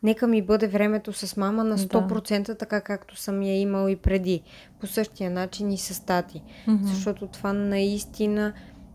[0.03, 4.41] нека ми бъде времето с мама на 100% така както съм я имал и преди.
[4.79, 6.43] По същия начин и с тати.
[6.67, 6.87] Мгм.
[6.87, 8.53] Защото това наистина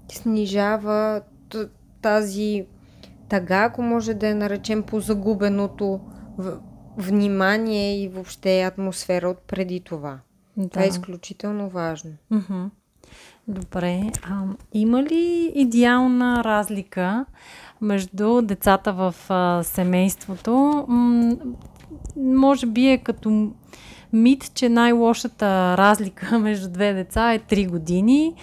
[0.08, 1.20] снижава
[2.02, 2.66] тази
[3.28, 6.00] тъга, ако може да я наречем по загубеното
[7.00, 10.18] внимание и въобще атмосфера от преди това.
[10.70, 12.10] Това е изключително важно.
[13.48, 14.02] Добре.
[14.22, 17.26] А, има ли идеална разлика
[17.80, 20.84] между децата в а, семейството?
[20.88, 21.36] М-
[22.16, 23.50] може би е като
[24.12, 28.34] мит, че най-лошата разлика между две деца е 3 години.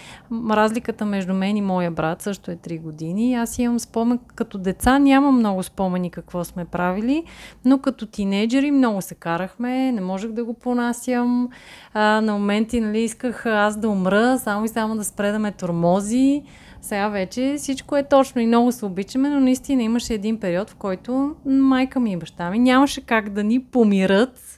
[0.49, 3.35] Разликата между мен и моя брат също е 3 години.
[3.35, 7.23] Аз имам спомен, като деца нямам много спомени какво сме правили,
[7.65, 11.49] но като тинейджери много се карахме, не можех да го понасям.
[11.93, 15.51] А, на моменти нали, исках аз да умра, само и само да спре да ме
[15.51, 16.43] тормози.
[16.81, 20.75] Сега вече всичко е точно и много се обичаме, но наистина имаше един период, в
[20.75, 24.56] който майка ми и баща ми нямаше как да ни помират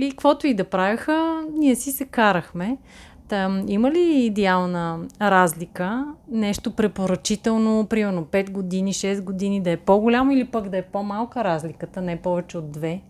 [0.00, 2.78] и каквото и да правяха, ние си се карахме.
[3.28, 6.04] Та, има ли идеална разлика?
[6.30, 11.44] Нещо препоръчително, примерно 5 години, 6 години, да е по-голямо или пък да е по-малка
[11.44, 13.00] разликата, не повече от 2?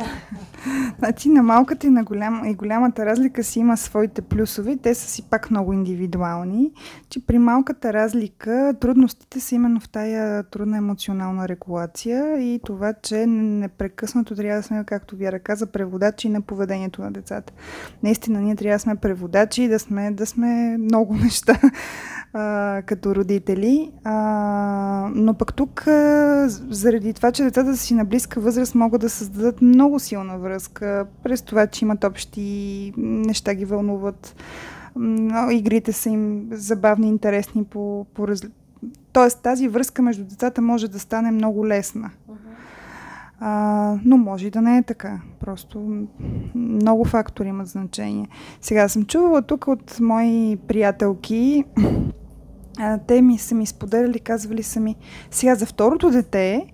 [0.98, 4.76] Значи на малката и на голям, и голямата разлика си има своите плюсове.
[4.76, 6.70] Те са си пак много индивидуални.
[7.10, 13.26] Че при малката разлика трудностите са именно в тая трудна емоционална регулация и това, че
[13.26, 17.52] непрекъснато трябва да сме, както Вяра каза, преводачи на поведението на децата.
[18.02, 21.60] Наистина, ние трябва да сме преводачи и да сме, да сме много неща
[22.36, 23.90] а, като родители.
[24.04, 29.10] А, но пък тук, а, заради това, че децата си на близка възраст могат да
[29.10, 34.36] създадат много силна връзка, през това, че имат общи неща, ги вълнуват.
[35.50, 38.40] Игрите са им забавни, интересни по, по раз...
[39.12, 42.10] Тоест тази връзка между децата може да стане много лесна.
[43.40, 45.20] А, но може и да не е така.
[45.40, 46.06] Просто
[46.54, 48.28] много фактори имат значение.
[48.60, 51.64] Сега съм чувала тук от мои приятелки,
[52.78, 54.96] а, те ми са ми споделяли, казвали са ми,
[55.30, 56.66] сега за второто дете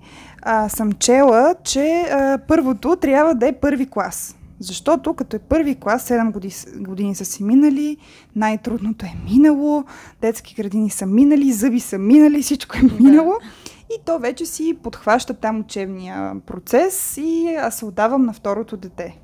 [0.43, 4.37] а, съм чела, че а, първото трябва да е първи клас.
[4.59, 7.97] Защото като е първи клас, 7 години, години са си минали,
[8.37, 9.85] най-трудното е минало,
[10.21, 13.33] детски градини са минали, зъби са минали, всичко е минало.
[13.41, 13.47] Да.
[13.95, 19.19] И то вече си подхваща там учебния процес и аз се отдавам на второто дете.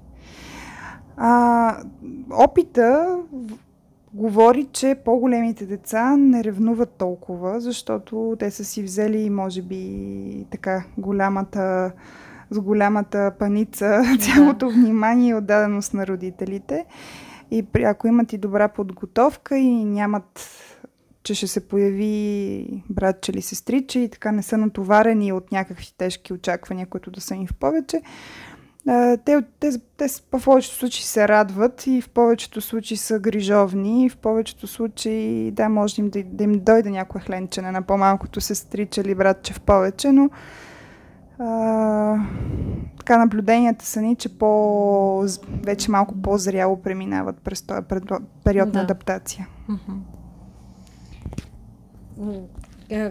[1.16, 1.76] А,
[2.30, 3.18] опита
[4.14, 10.84] говори, че по-големите деца не ревнуват толкова, защото те са си взели, може би, така
[10.98, 11.92] голямата
[12.50, 14.72] с голямата паница, цялото да.
[14.72, 16.86] внимание и отдаденост на родителите.
[17.50, 20.50] И ако имат и добра подготовка и нямат,
[21.22, 26.32] че ще се появи братче или сестриче и така не са натоварени от някакви тежки
[26.32, 28.02] очаквания, които да са им в повече,
[29.24, 34.08] те, те, те в повечето случаи се радват и в повечето случаи са грижовни и
[34.08, 39.00] в повечето случаи, да, може им да, да им дойде някое хленчене на по-малкото сестриче
[39.00, 40.30] или братче в повече, но
[41.38, 42.16] а,
[42.98, 45.26] така наблюденията са ни, че по,
[45.62, 47.80] вече малко по-зряло преминават през този
[48.44, 48.78] период да.
[48.78, 49.48] на адаптация.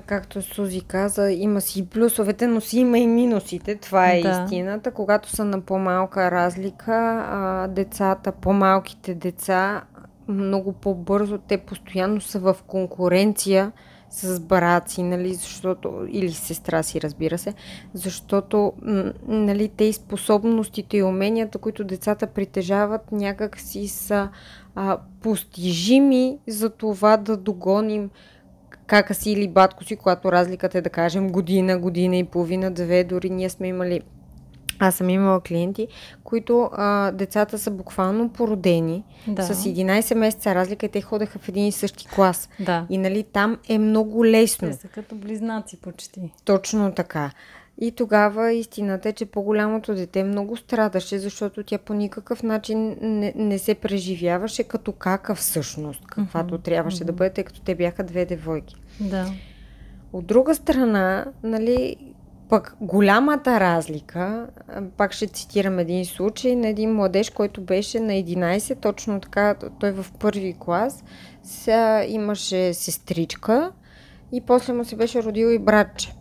[0.06, 3.76] Както Сузи каза, има си плюсовете, но си има и минусите.
[3.76, 4.30] Това е да.
[4.30, 4.92] истината.
[4.92, 9.84] Когато са на по-малка разлика, а, децата, по-малките деца,
[10.28, 13.72] много по-бързо, те постоянно са в конкуренция
[14.10, 17.54] с бараци, нали, защото, или сестра си, разбира се,
[17.94, 18.74] защото,
[19.28, 24.30] нали, те и способностите и уменията, които децата притежават, някак си са
[24.76, 28.10] а, постижими за това да догоним
[28.88, 33.04] кака си или батко си, когато разликата е да кажем година, година и половина, две,
[33.04, 34.02] дори ние сме имали
[34.80, 35.88] аз съм имала клиенти,
[36.24, 39.44] които а, децата са буквално породени да.
[39.44, 42.50] с 11 месеца разлика и те ходеха в един и същи клас.
[42.60, 42.86] Да.
[42.90, 44.68] И нали там е много лесно.
[44.68, 46.32] Те са като близнаци почти.
[46.46, 47.32] Точно така.
[47.82, 53.34] И тогава истината е, че по-голямото дете много страдаше, защото тя по никакъв начин не,
[53.36, 56.64] не се преживяваше като кака всъщност, каквато mm-hmm.
[56.64, 57.06] трябваше mm-hmm.
[57.06, 58.76] да бъде, тъй като те бяха две девойки.
[59.00, 59.26] Да.
[60.14, 61.96] От друга страна, нали,
[62.50, 64.48] пък голямата разлика,
[64.98, 69.92] пак ще цитирам един случай на един младеж, който беше на 11, точно така, той
[69.92, 71.04] в първи клас,
[71.44, 73.72] сега имаше сестричка
[74.32, 76.14] и после му се беше родил и братче.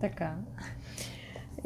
[0.00, 0.34] Така.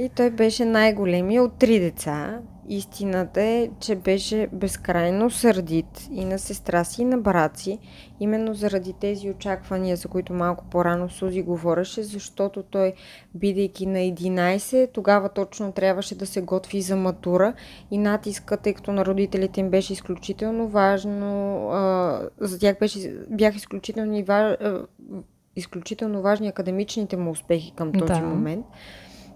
[0.02, 2.40] И той беше най-големия от три деца.
[2.68, 7.78] Истината е, че беше безкрайно сърдит и на сестра си, и на брат си,
[8.20, 12.92] именно заради тези очаквания, за които малко по-рано Сузи говореше, защото той,
[13.34, 17.54] бидейки на 11, тогава точно трябваше да се готви за матура
[17.90, 23.56] и натиска, тъй като на родителите им беше изключително важно, а, за тях беше, бях
[23.56, 24.56] изключително, важ,
[25.56, 28.26] изключително важни академичните му успехи към този да.
[28.26, 28.66] момент.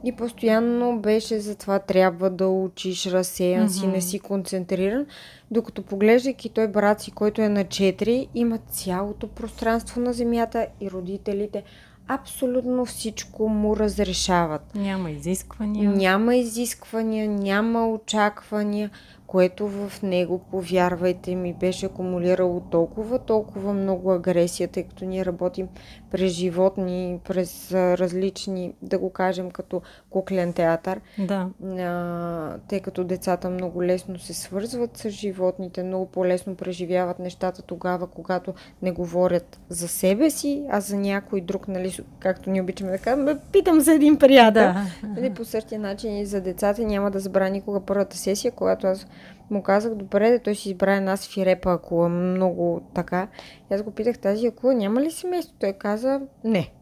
[0.07, 3.81] И постоянно беше за това трябва да учиш, разсеян mm-hmm.
[3.81, 5.07] си, не си концентриран.
[5.51, 10.91] Докато поглеждайки той брат си, който е на 4, има цялото пространство на земята и
[10.91, 11.63] родителите
[12.09, 14.75] абсолютно всичко му разрешават.
[14.75, 15.91] Няма изисквания.
[15.91, 18.91] Няма изисквания, няма очаквания
[19.27, 25.69] което в него, повярвайте ми, беше акумулирало толкова, толкова много агресия, тъй като ние работим
[26.11, 31.01] през животни, през различни, да го кажем, като куклен театър.
[31.19, 31.49] Да.
[31.79, 38.07] А, тъй като децата много лесно се свързват с животните, много по-лесно преживяват нещата тогава,
[38.07, 42.99] когато не говорят за себе си, а за някой друг, нали, както ни обичаме да
[42.99, 44.63] кажем, питам за един приятел.
[44.63, 44.87] Да.
[45.17, 49.07] Нали, по същия начин и за децата няма да забравя никога първата сесия, когато аз
[49.51, 53.29] му казах, добре, да той си избра една свирепа акула, много така.
[53.71, 55.57] И аз го питах, тази акула няма ли семейство?
[55.59, 56.73] Той каза, не.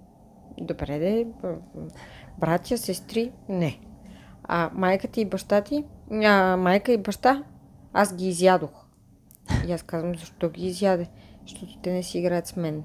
[0.60, 1.26] Добре, де,
[2.38, 3.80] братя, сестри, не.
[4.44, 7.42] А майката и баща ти, а, майка и баща,
[7.92, 8.86] аз ги изядох.
[9.68, 11.06] И аз казвам, защо ги изяде?
[11.46, 12.82] Защото те не си играят с мен.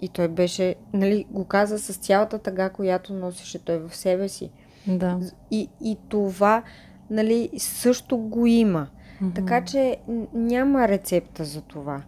[0.00, 4.50] И той беше, нали, го каза с цялата тъга, която носеше той в себе си.
[4.86, 5.20] Да.
[5.50, 6.62] И, и това,
[7.10, 8.86] нали, също го има.
[9.22, 9.34] Mm-hmm.
[9.34, 9.96] Така че
[10.34, 12.02] няма рецепта за това.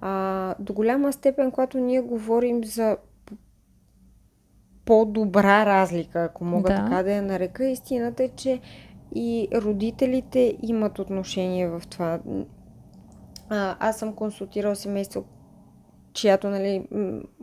[0.00, 2.96] А, до голяма степен, когато ние говорим за
[4.84, 6.76] по-добра разлика, ако мога да.
[6.76, 8.60] така да я нарека, истината е, че
[9.14, 12.18] и родителите имат отношение в това.
[13.48, 15.24] А, аз съм консултирал семейство,
[16.12, 16.88] чиято нали,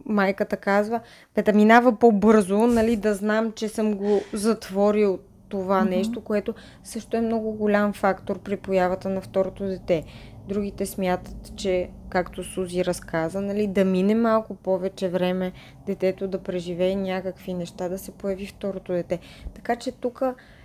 [0.05, 0.99] майката казва,
[1.35, 5.19] бе да минава по-бързо, нали, да знам, че съм го затворил
[5.55, 5.89] това mm-hmm.
[5.89, 6.53] нещо, което
[6.83, 10.03] също е много голям фактор при появата на второто дете.
[10.47, 15.51] Другите смятат, че, както Сузи разказа, нали, да мине малко повече време,
[15.85, 19.19] детето да преживее някакви неща, да се появи второто дете.
[19.53, 20.21] Така че тук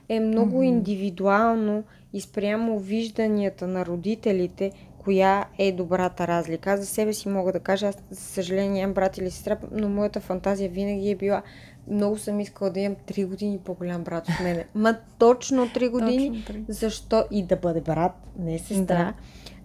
[0.09, 0.67] е много mm-hmm.
[0.67, 6.71] индивидуално и спрямо вижданията на родителите, коя е добрата разлика.
[6.71, 9.89] Аз за себе си мога да кажа, аз за съжаление нямам брат или сестра, но
[9.89, 11.43] моята фантазия винаги е била
[11.91, 14.67] много съм искала да имам 3 години по-голям брат от мене.
[14.75, 16.45] Ма точно 3 години.
[16.47, 16.65] Точно 3.
[16.69, 17.25] Защо?
[17.31, 18.85] И да бъде брат, не сестра.
[18.85, 19.15] Да.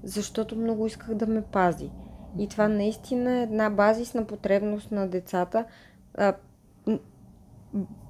[0.04, 1.90] Защото много исках да ме пази.
[2.40, 5.66] И това наистина е една базисна потребност на децата.
[6.18, 6.34] А,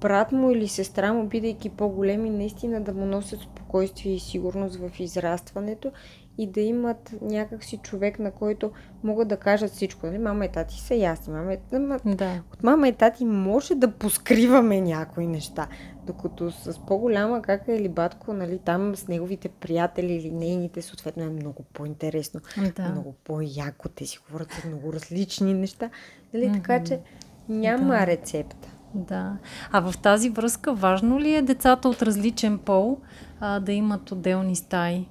[0.00, 5.00] брат му или сестра му, бидейки по-големи, наистина да му носят спокойствие и сигурност в
[5.00, 5.92] израстването
[6.38, 8.70] и да имат някакси човек, на който
[9.04, 10.06] могат да кажат всичко.
[10.06, 10.18] Нали?
[10.18, 11.32] Мама и тати са ясни.
[11.32, 11.58] Мама и...
[12.04, 12.42] Да.
[12.52, 15.66] От мама и тати може да поскриваме някои неща.
[16.06, 21.30] Докато с по-голяма кака или батко, нали, там с неговите приятели или нейните, съответно е
[21.30, 22.40] много по-интересно.
[22.76, 22.88] Да.
[22.88, 23.88] Много по-яко.
[23.88, 25.90] Те си говорят за много различни неща.
[26.34, 26.44] Нали?
[26.44, 26.54] Mm-hmm.
[26.54, 27.00] Така че
[27.48, 28.06] няма да.
[28.06, 28.68] рецепта.
[28.94, 29.36] Да.
[29.72, 32.98] А в тази връзка важно ли е децата от различен пол
[33.40, 35.08] а, да имат отделни стаи?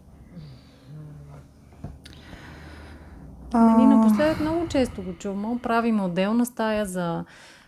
[3.56, 5.60] Нали, напоследък много често го чувам.
[5.60, 7.26] Правим отделна стая за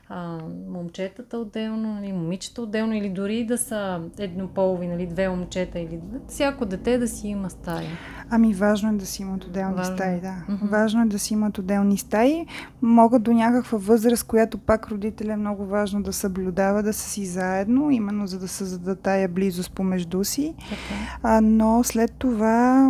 [0.10, 0.38] а,
[0.70, 6.66] момчетата отделно, нали, момичета отделно или дори да са еднополови, нали, две момчета или всяко
[6.66, 7.90] дете да си има стая.
[8.30, 9.96] Ами важно е да си имат отделни важно.
[9.96, 10.36] стаи, да.
[10.50, 10.70] Mm-hmm.
[10.70, 12.46] Важно е да си имат отделни стаи.
[12.82, 17.26] Могат до някаква възраст, която пак родителя е много важно да съблюдава, да са си
[17.26, 20.56] заедно, именно за да създадат тая близост помежду си.
[20.58, 21.18] Okay.
[21.24, 22.90] А, но след това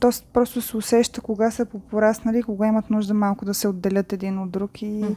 [0.00, 4.38] то просто се усеща кога са попораснали, кога имат нужда малко да се отделят един
[4.38, 5.16] от друг и, mm-hmm.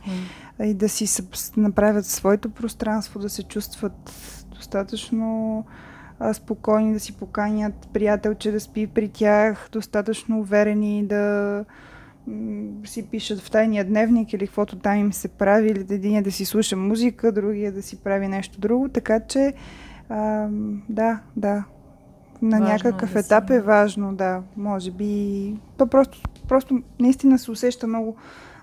[0.64, 1.24] И да си
[1.58, 4.12] направят своето пространство, да се чувстват
[4.56, 5.66] достатъчно
[6.34, 11.66] спокойни, да си поканят приятелче да спи при тях, достатъчно уверени да
[12.86, 16.46] си пишат в тайния дневник или каквото там им се прави, или един да си
[16.46, 19.54] слуша музика, другия да си прави нещо друго, така че
[20.10, 20.48] а,
[20.90, 21.64] да, да,
[22.42, 23.54] на важно някакъв е да етап си...
[23.54, 25.56] е важно, да, може би.
[25.78, 28.16] То просто, просто наистина се усеща много,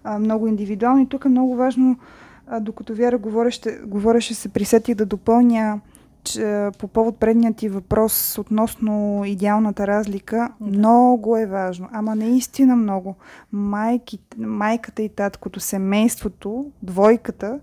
[0.05, 1.99] а, много индивидуално и тук е много важно,
[2.47, 5.81] а, докато Вяра говореше, говореше се присети да допълня
[6.25, 10.79] че, по повод предният ти въпрос относно идеалната разлика, да.
[10.79, 13.15] много е важно, ама наистина много.
[13.53, 17.61] Майки, майката и таткото, семейството, двойката,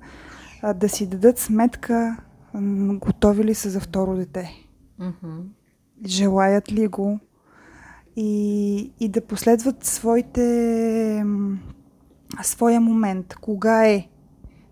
[0.62, 2.18] а, да си дадат сметка
[2.94, 4.52] готови ли са за второ дете.
[5.02, 5.42] Mm-hmm
[6.06, 7.20] желаят ли го
[8.16, 11.26] и, и да последват своите,
[12.44, 13.36] своя момент.
[13.36, 14.08] Кога е?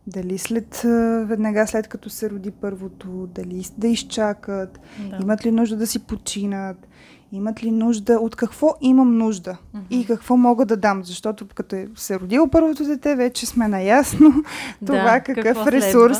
[0.08, 0.82] Дали след,
[1.28, 4.80] веднага след като се роди първото, дали да изчакат,
[5.10, 5.18] да.
[5.22, 6.88] имат ли нужда да си починат.
[7.32, 8.14] Имат ли нужда?
[8.14, 9.58] От какво имам нужда?
[9.74, 9.86] Мгм.
[9.90, 11.04] И какво мога да дам?
[11.04, 14.44] Защото като е се родило първото дете, вече сме наясно
[14.86, 16.18] това Да, какъв ресурс,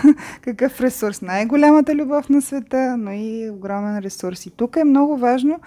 [0.40, 1.22] какъв ресурс.
[1.22, 4.46] Най-голямата любов на света, но и огромен ресурс.
[4.46, 5.60] И тук е много важно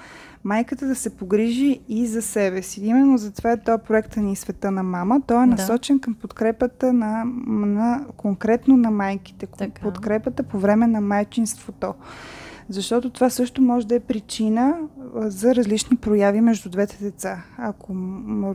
[0.44, 2.86] майката да се погрижи и за себе си.
[2.86, 5.22] Именно затова е този проект ни Света на мама.
[5.28, 5.46] Той е Да.
[5.46, 9.82] насочен към подкрепата на, на конкретно на майките, към Така.
[9.82, 11.94] подкрепата по време на майчинството.
[12.72, 14.78] Защото това също може да е причина
[15.16, 17.44] за различни прояви между двете деца.
[17.58, 17.96] Ако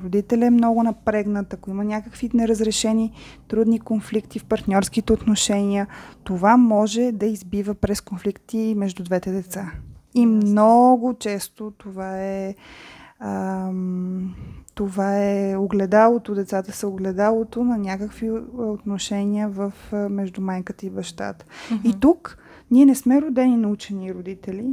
[0.02, 3.12] родителят е много напрегнат, ако има някакви неразрешени
[3.48, 5.86] трудни конфликти в партньорските отношения,
[6.24, 9.72] това може да избива през конфликти между двете деца.
[10.14, 12.54] И много често това е
[13.20, 14.34] ам,
[14.74, 21.46] това е огледалото, децата са огледалото на някакви отношения в, между майката и бащата.
[21.70, 21.88] Мгм.
[21.88, 22.38] И тук
[22.70, 24.64] ние не сме родени научени родители.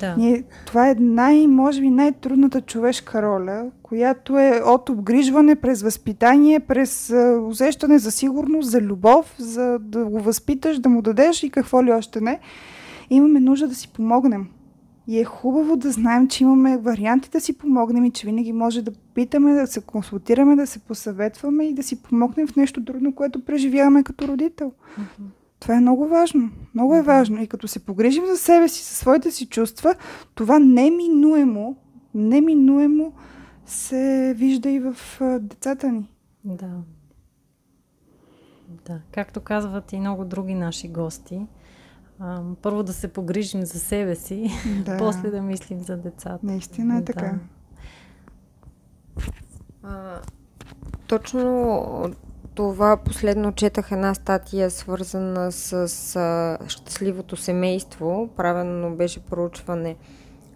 [0.00, 0.16] Да.
[0.16, 6.60] Ние, това е най, може би най-трудната човешка роля, която е от обгрижване през възпитание,
[6.60, 11.50] през а, усещане за сигурност, за любов, за да го възпиташ, да му дадеш и
[11.50, 12.40] какво ли още не.
[13.10, 14.46] Имаме нужда да си помогнем.
[15.08, 18.82] И е хубаво да знаем, че имаме варианти да си помогнем и че винаги може
[18.82, 23.14] да питаме, да се консултираме, да се посъветваме и да си помогнем в нещо трудно,
[23.14, 24.72] което преживяваме като родител.
[24.98, 25.28] Мгм.
[25.58, 26.50] Това е много важно.
[26.74, 27.02] Много е Да.
[27.02, 27.42] важно.
[27.42, 29.94] И като се погрижим за себе си, със своите си чувства,
[30.34, 31.76] това неминуемо,
[32.14, 33.12] неминуемо
[33.66, 34.96] се вижда и в
[35.40, 36.10] децата ни.
[36.44, 36.70] Да.
[38.86, 39.00] Да.
[39.12, 41.46] Както казват и много други наши гости,
[42.18, 44.50] а, първо да се погрижим за себе си,
[44.84, 44.96] Да.
[44.98, 46.46] после да мислим за децата.
[46.46, 47.38] Наистина е така.
[49.82, 50.20] А,
[51.06, 52.14] точно
[52.56, 58.28] това последно четах една статия, свързана с а, щастливото семейство.
[58.36, 59.96] Правено беше проучване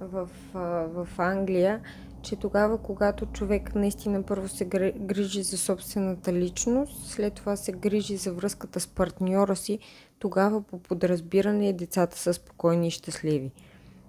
[0.01, 1.81] в, а, в Англия,
[2.23, 7.73] че тогава, когато човек наистина първо се гри- грижи за собствената личност, след това се
[7.73, 9.79] грижи за връзката с партньора си,
[10.19, 13.51] тогава по подразбиране децата са спокойни и щастливи.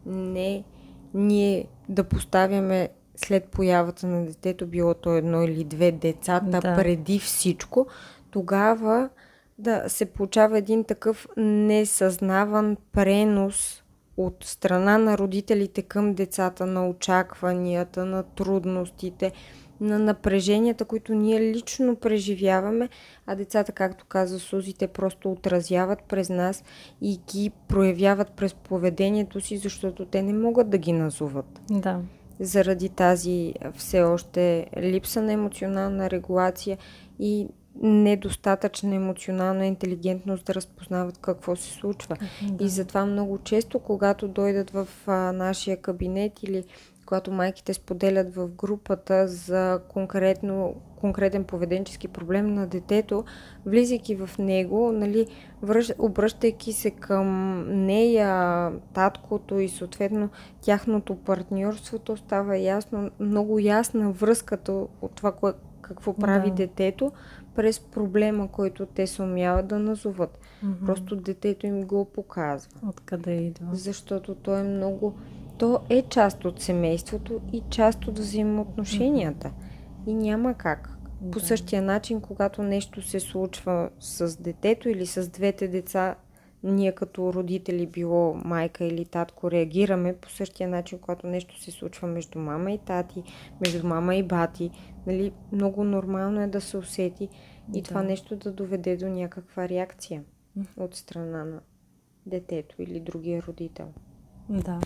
[0.05, 0.63] Не
[1.13, 2.89] ние да поставяме
[3.25, 6.75] след появата на детето, било то едно или две децата, Да.
[6.75, 7.87] преди всичко,
[8.31, 9.09] тогава
[9.57, 13.83] да се получава един такъв несъзнаван пренос
[14.17, 19.31] от страна на родителите към децата, на очакванията, на трудностите,
[19.81, 22.89] на напреженията, които ние лично преживяваме,
[23.25, 26.63] а децата, както каза Сузи, те просто отразяват през нас
[27.01, 31.99] и ги проявяват през поведението си, защото те не могат да ги назоват Да.
[32.41, 36.77] Заради тази все още липса на емоционална регулация
[37.19, 37.47] и
[37.81, 42.17] недостатъчна емоционална интелигентност да разпознават какво се случва.
[42.51, 42.63] да.
[42.63, 46.63] И затова много често, когато дойдат в а, нашия кабинет или
[47.11, 53.23] когато майките споделят в групата за конкретно, конкретен поведенчески проблем на детето,
[53.65, 55.27] влизайки в него, нали,
[55.61, 60.29] връщ, обръщайки се към нея, таткото и съответно
[60.61, 66.55] тяхното партньорство, то става ясно, много ясна връзката от това, кое, какво прави Да.
[66.55, 67.11] детето
[67.55, 70.39] през проблема, който те се умяват да назоват.
[70.63, 70.85] Мгм.
[70.85, 72.71] Просто детето им го показва.
[72.89, 73.75] Откъде идва?
[73.75, 75.13] Защото то е много.
[75.61, 79.51] То е част от семейството и част от взаимоотношенията.
[80.07, 80.97] И няма как.
[81.31, 86.15] По същия начин, когато нещо се случва с детето или с двете деца,
[86.63, 92.07] ние като родители, било майка или татко, реагираме по същия начин, когато нещо се случва
[92.07, 93.23] между мама и тати,
[93.65, 94.71] между мама и бати.
[95.07, 97.29] Нали, много нормално е да се усети
[97.73, 97.87] и Да.
[97.87, 100.23] това нещо да доведе до някаква реакция
[100.77, 101.59] от страна на
[102.25, 103.87] детето или другия родител.
[104.49, 104.79] Да.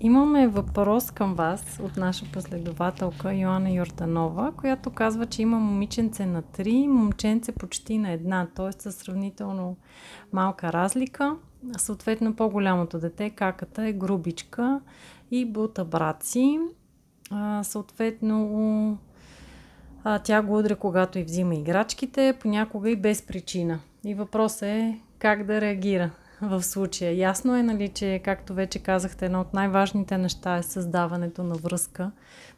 [0.00, 6.42] Имаме въпрос към вас от наша последователка Йоанна Йорданова, която казва, че има момиченце на
[6.42, 8.72] 3, момченце почти на една, т.е.
[8.72, 9.76] със сравнително
[10.32, 11.36] малка разлика.
[11.76, 14.80] Съответно, по-голямото дете, каката е грубичка
[15.30, 16.58] и бута брат си.
[17.30, 18.98] А, съответно,
[20.24, 23.80] тя го удря, когато и взима играчките, понякога и без причина.
[24.04, 26.10] И въпросът е как да реагира
[26.42, 27.16] в случая.
[27.16, 32.10] Ясно е, нали, че, както вече казахте, едно от най-важните неща е създаването на връзка.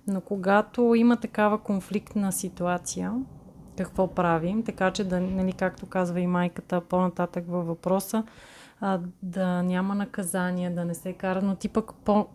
[0.07, 3.13] Но когато има такава конфликтна ситуация,
[3.79, 4.63] какво правим?
[4.63, 8.25] Така че, да, нали, както казва и майката по-нататък във въпроса,
[8.81, 12.27] а, да няма наказание, да не се кара, но ти пък по,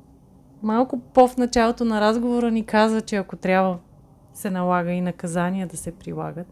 [0.64, 3.80] малко по в началото на разговора ни каза, че ако трябва
[4.34, 6.48] се налага и наказания да се прилагат.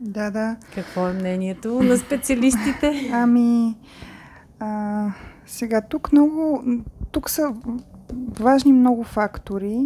[0.00, 0.56] Да, да.
[0.74, 3.10] Какво е мнението на специалистите?
[3.12, 3.76] Ами,
[4.60, 5.06] а,
[5.46, 6.64] сега тук много
[7.12, 7.54] тук са
[8.40, 9.84] важни много фактори.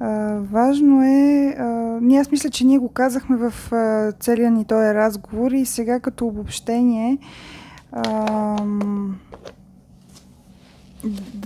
[0.00, 1.64] А, важно е, а,
[2.02, 6.00] ние аз мисля, че ние го казахме в а, целия ни този разговор и сега
[6.00, 7.18] като обобщение
[7.92, 8.64] а,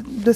[0.08, 0.32] да,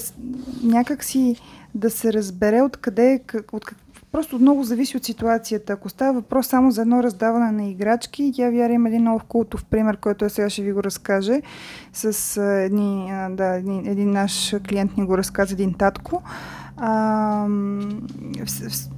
[0.63, 1.35] някак си
[1.75, 3.21] да се разбере откъде,
[3.51, 3.65] от,
[4.11, 5.73] просто много зависи от ситуацията.
[5.73, 9.65] Ако става въпрос само за едно раздаване на играчки, тя вяра има един много култов
[9.65, 11.41] пример, който е сега ще ви го разкаже.
[11.93, 16.23] С едни, да, един, един наш клиент ни го разказа, един татко.
[16.77, 17.47] А,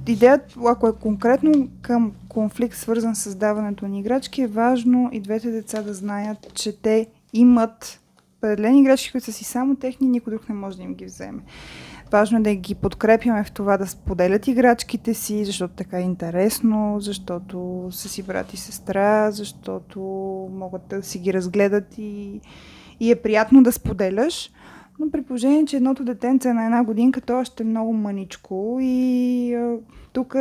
[0.06, 5.50] идеята, ако е конкретно към конфликт, свързан с даването на играчки, е важно и двете
[5.50, 8.00] деца да знаят, че те имат
[8.38, 11.42] определени играчки, които са си само техни, никой друг не може да им ги вземе.
[12.12, 16.96] Важно е да ги подкрепяме в това да споделят играчките си, защото така е интересно,
[17.00, 20.00] защото са си брат и сестра, защото
[20.52, 22.40] могат да си ги разгледат и,
[23.00, 24.50] и е приятно да споделяш.
[24.98, 28.78] Но при положение, че едното детенце е на една годинка, то още е много мъничко
[28.80, 29.56] и
[30.12, 30.34] тук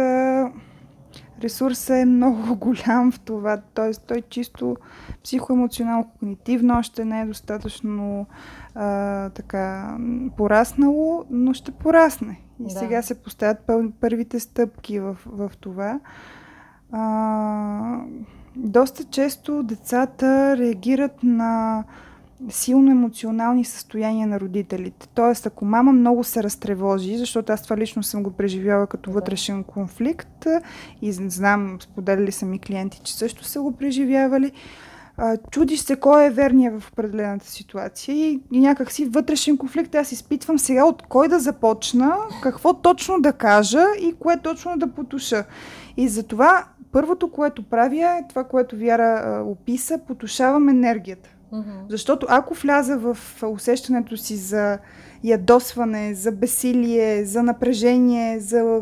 [1.44, 3.58] ресурсът е много голям в това.
[3.58, 3.92] Т.е.
[4.08, 4.78] той чисто
[5.24, 8.26] психоемоционално-когнитивно още не е достатъчно
[8.76, 9.98] а, така
[10.38, 12.42] пораснало, но ще порасне.
[12.60, 12.80] И да.
[12.80, 13.58] сега се поставят
[14.02, 16.00] първите стъпки в, в това.
[16.92, 17.98] А,
[18.56, 21.84] доста често децата реагират на
[22.50, 25.08] силно емоционални състояния на родителите.
[25.08, 29.14] Тоест, ако мама много се разтревожи, защото аз това лично съм го преживяла като да.
[29.14, 30.48] вътрешен конфликт
[31.02, 34.52] и знам, споделяли са ми клиенти, че също са го преживявали,
[35.52, 40.60] чудиш се кой е верният в определената ситуация и, и някакси вътрешен конфликт аз изпитвам
[40.60, 45.44] сега от кой да започна, какво точно да кажа и кое точно да потуша.
[45.98, 51.30] И затова първото, което правя е това, което Вяра а, описа, потушавам енергията.
[51.54, 51.90] Mm-hmm.
[51.90, 54.80] Защото ако вляза в усещането си за
[55.24, 58.82] ядосване, за бесилие, за напрежение, за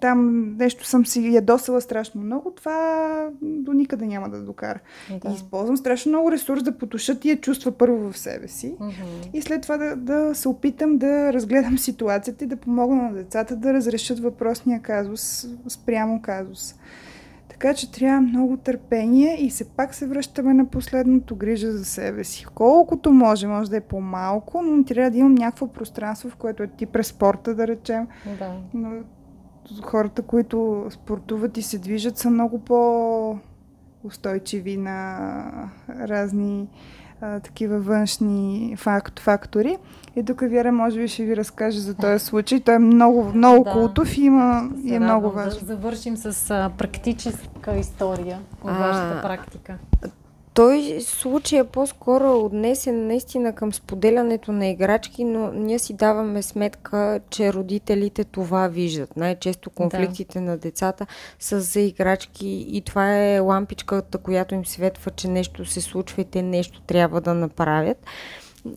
[0.00, 4.80] там нещо съм си ядосала страшно много, това до никъде няма да докара.
[5.10, 5.30] Да.
[5.30, 9.30] И използвам страшно много ресурс да потуша тия чувства първо в себе си mm-hmm.
[9.34, 13.56] и след това да, да се опитам да разгледам ситуацията и да помогна на децата
[13.56, 16.74] да разрешат въпросния казус спрямо казус.
[17.54, 22.24] Така че трябва много търпение и се пак се връщаме на последното грижа за себе
[22.24, 22.46] си.
[22.54, 26.66] Колкото може, може да е по-малко, но трябва да имам някакво пространство, в което е
[26.66, 28.06] ти през спорта, да речем.
[28.38, 28.56] Да.
[28.74, 28.90] Но
[29.82, 36.68] хората, които спортуват и се движат, са много по-устойчиви на разни
[37.20, 39.78] а, такива външни факт, фактори.
[40.16, 42.60] И тук Вера може би ще ви разкаже за този случай.
[42.60, 43.72] Той е много, много да.
[43.72, 45.60] култов и, има, и е много важен.
[45.60, 49.78] Да завършим с а, практическа история от а, вашата практика.
[50.54, 57.20] Той случай е по-скоро отнесен наистина към споделянето на играчки, но ние си даваме сметка,
[57.30, 59.16] че родителите това виждат.
[59.16, 60.44] Най-често конфликтите да.
[60.44, 61.06] на децата
[61.38, 66.24] са за играчки и това е лампичката, която им светва, че нещо се случва и
[66.24, 68.06] те нещо трябва да направят.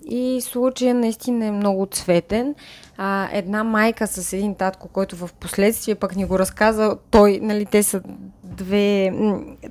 [0.05, 2.55] И случая наистина е много цветен.
[2.97, 7.65] А, една майка с един татко, който в последствие пък ни го разказа, той, нали,
[7.65, 8.01] те са
[8.43, 9.13] две...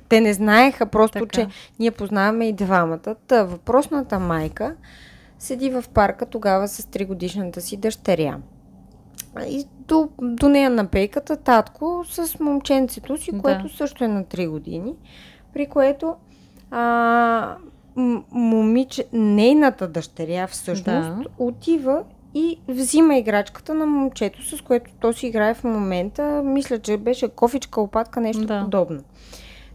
[0.09, 1.29] Те не знаеха просто, така.
[1.29, 1.47] че
[1.79, 3.15] ние познаваме и двамата.
[3.27, 4.75] Та, въпросната майка
[5.39, 8.37] седи в парка тогава с 3 годишната си дъщеря.
[9.47, 13.41] И до, до нея на пейката татко с момченцето си, да.
[13.41, 14.93] което също е на 3 години,
[15.53, 16.15] при което
[16.71, 17.55] а,
[18.31, 21.23] момиче, нейната дъщеря всъщност да.
[21.37, 26.41] отива и взима играчката на момчето, с което то си играе в момента.
[26.45, 28.63] Мисля, че беше кофичка, опатка, нещо да.
[28.63, 28.99] подобно.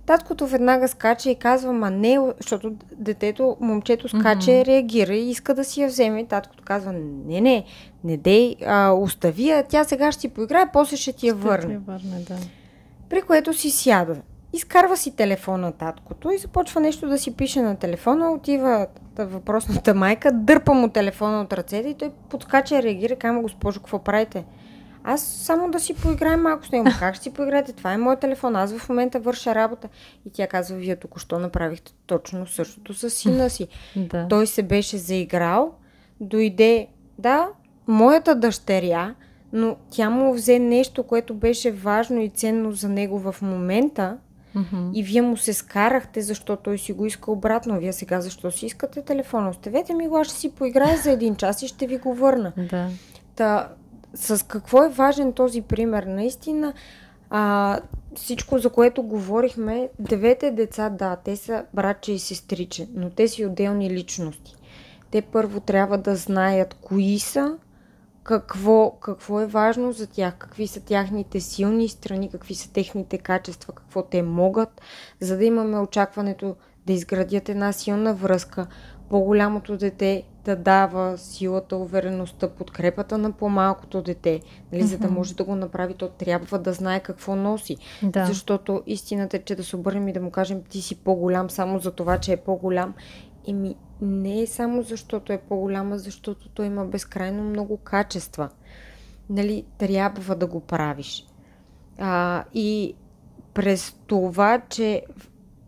[0.07, 4.65] Таткото веднага скача и казва, ма не, защото детето, момчето скача mm-hmm.
[4.65, 6.27] реагира и иска да си я вземе.
[6.27, 7.65] Таткото казва, не, не,
[8.05, 11.75] не дей, а, остави я, тя сега ще си поиграе, после ще ти я върне.
[11.75, 12.37] Ще върне да.
[13.09, 14.17] При което си сяда.
[14.53, 18.33] Изкарва си телефона таткото и започва нещо да си пише на телефона.
[18.33, 18.87] Отива
[19.19, 23.17] въпросната майка, дърпа му телефона от ръцете и той подскача и реагира.
[23.17, 24.45] Кама, госпожо, какво правите?
[25.05, 26.87] Аз само да си поиграем малко с него.
[26.99, 27.73] Как ще си поиграете?
[27.73, 28.57] Това е моят телефон.
[28.57, 29.89] Аз в момента върша работа.
[30.27, 33.69] И тя казва, вие току-що направихте точно същото с сина си.
[33.97, 34.29] да.
[34.29, 35.75] Той се беше заиграл,
[36.21, 36.89] дойде,
[37.19, 37.49] да,
[37.87, 39.15] моята дъщеря,
[39.53, 44.19] но тя му взе нещо, което беше важно и ценно за него в момента,
[44.57, 44.91] Mm-hmm.
[44.95, 47.79] И вие му се скарахте, защото той си го иска обратно.
[47.79, 49.51] Вие сега защо си искате телефона?
[49.51, 52.53] Оставете ми го, аз ще си поиграя за един час и ще ви го върна.
[52.71, 52.89] Да.
[53.37, 53.69] Та,
[54.15, 56.03] с какво е важен този пример?
[56.03, 56.73] Наистина,
[57.31, 57.81] а,
[58.15, 63.47] всичко, за което говорихме, девете деца, да, те са братче и сестриче, но те си
[63.47, 64.57] отделни личности.
[65.11, 67.57] те първо трябва да знаят кои са,
[68.23, 73.73] какво, какво е важно за тях, какви са тяхните силни страни, какви са техните качества,
[73.73, 74.81] какво те могат,
[75.21, 76.57] за да имаме очакването
[76.87, 78.67] да изградят една силна връзка,
[79.11, 84.41] по-голямото дете да дава силата, увереността, подкрепата на по-малкото дете.
[84.73, 84.87] Нали, mm-hmm.
[84.87, 87.77] За да може да го направи, то трябва да знае какво носи.
[88.03, 88.27] Да.
[88.27, 91.79] Защото истината е, че да се обърнем и да му кажем ти си по-голям само
[91.79, 92.95] за това, че е по-голям.
[93.49, 98.49] Еми, не е само защото е по-голяма, защото той има безкрайно много качества.
[99.31, 101.27] Нали, трябва да го правиш.
[101.99, 102.95] А, и
[103.55, 105.03] през това, че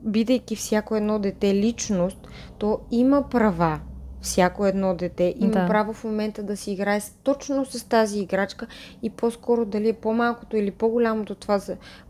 [0.01, 3.81] бидейки всяко едно дете личност, то има права.
[4.25, 5.66] Всяко едно дете има да.
[5.66, 8.66] право в момента да си играе точно с тази играчка
[9.03, 11.61] и по-скоро дали е по-малкото или по-голямото, това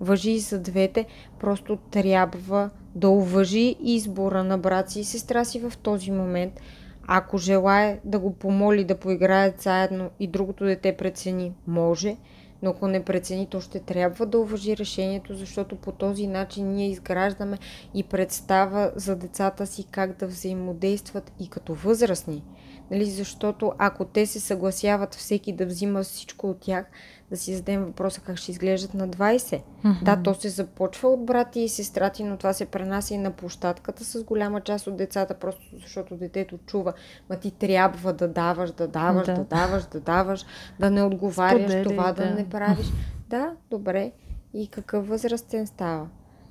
[0.01, 1.07] въжи и за двете,
[1.41, 6.61] просто трябва да уважи избора на брат си и сестра си в този момент.
[7.07, 12.17] Ако желая да го помоли да поиграят заедно и другото дете прецени, може–
[12.65, 16.91] но ако не прецени, то ще трябва да уважи решението, защото по този начин ние
[16.91, 17.59] изграждаме
[17.95, 22.45] и представа за децата си как да взаимодействат и като възрастни.
[22.91, 23.05] Нали?
[23.05, 26.87] Защото ако те се съгласяват всеки да взима всичко от тях,
[27.35, 29.39] да си зададем въпроса как ще изглеждат на 20.
[29.39, 30.03] Mm-hmm.
[30.03, 34.05] Да, то се започва от брати и сестрати, но това се пренася и на площадката
[34.05, 36.93] с голяма част от децата, просто защото детето чува,
[37.31, 40.45] ма ти трябва да даваш, да даваш, да, да даваш, да даваш,
[40.81, 42.25] да не отговаряш, Сподели, това да.
[42.25, 42.87] да не правиш.
[43.29, 44.13] Да, добре.
[44.55, 46.09] И какъв възрастен става?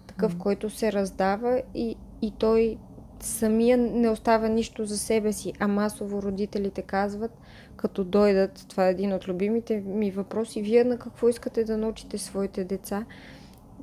[0.08, 0.38] Такъв, mm-hmm.
[0.38, 2.78] който се раздава и, и той
[3.20, 7.32] самия не оставя нищо за себе си, а масово родителите казват,
[7.84, 12.18] като дойдат, това е един от любимите ми въпроси, вие на какво искате да научите
[12.18, 13.06] своите деца?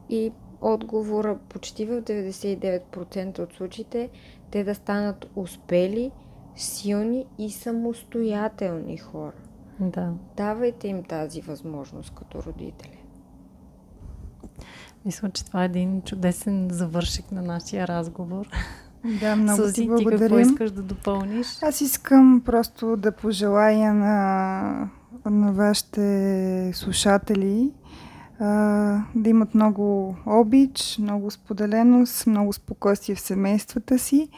[0.09, 4.11] И отговора почти в 99% от случаите
[4.51, 6.11] те да станат успели,
[6.57, 9.37] силни и самостоятелни хора.
[9.81, 10.13] Да.
[10.37, 13.05] Давайте им тази възможност като родители.
[15.05, 18.49] Мисля, че това е един чудесен завършик на нашия разговор.
[19.21, 20.19] Да, много Сузи, ти благодарим.
[20.19, 21.47] Ти какво искаш да допълниш?
[21.63, 24.89] Аз искам просто да пожелая на,
[25.27, 27.73] на вашите слушатели
[28.41, 28.47] а,
[29.15, 34.29] да имат много обич, много споделеност, много спокойствие в семействата си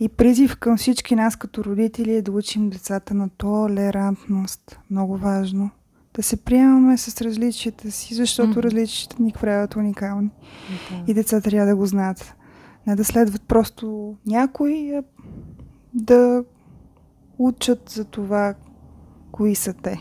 [0.00, 4.78] и призив към всички нас като родители е да учим децата на толерантност.
[4.90, 5.70] Много важно.
[6.14, 8.62] Да се приемаме с различията си, защото mm-hmm.
[8.62, 10.30] различията ни правят уникални.
[10.30, 11.10] Okay.
[11.10, 12.34] И децата трябва да го знаят.
[12.86, 15.02] Не да следват просто някой, а
[15.94, 16.44] да
[17.38, 18.54] учат за това,
[19.32, 20.00] кои са те.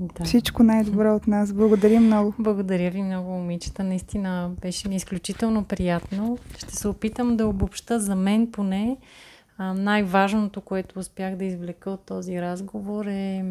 [0.00, 0.24] Да.
[0.24, 1.52] Всичко най-добро от нас.
[1.52, 2.34] Благодаря много.
[2.38, 3.84] Благодаря ви много, момичета.
[3.84, 6.38] Наистина беше ми изключително приятно.
[6.58, 8.96] Ще се опитам да обобща за мен поне.
[9.58, 13.44] най-важното, което успях да извлека от този разговор е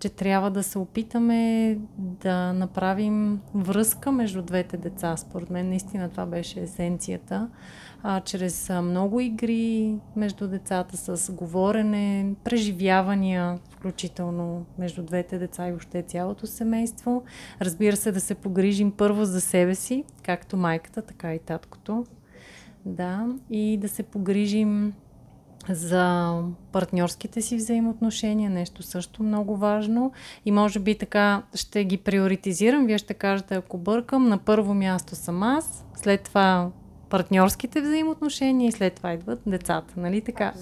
[0.00, 5.16] че трябва да се опитаме да направим връзка между двете деца.
[5.16, 7.48] Според мен наистина това беше есенцията.
[8.02, 16.02] А, чрез много игри между децата, с говорене, преживявания, включително между двете деца и още
[16.02, 17.22] цялото семейство.
[17.60, 22.04] Разбира се, да се погрижим първо за себе си, както майката, така и таткото.
[22.86, 24.92] Да, и да се погрижим
[25.68, 26.38] за
[26.72, 30.12] партньорските си взаимоотношения, нещо също много важно.
[30.44, 32.86] И може би така ще ги приоритизирам.
[32.86, 36.70] Вие ще кажете, ако бъркам, на първо място съм аз, след това
[37.10, 40.52] партньорските взаимоотношения и след това идват децата, нали така?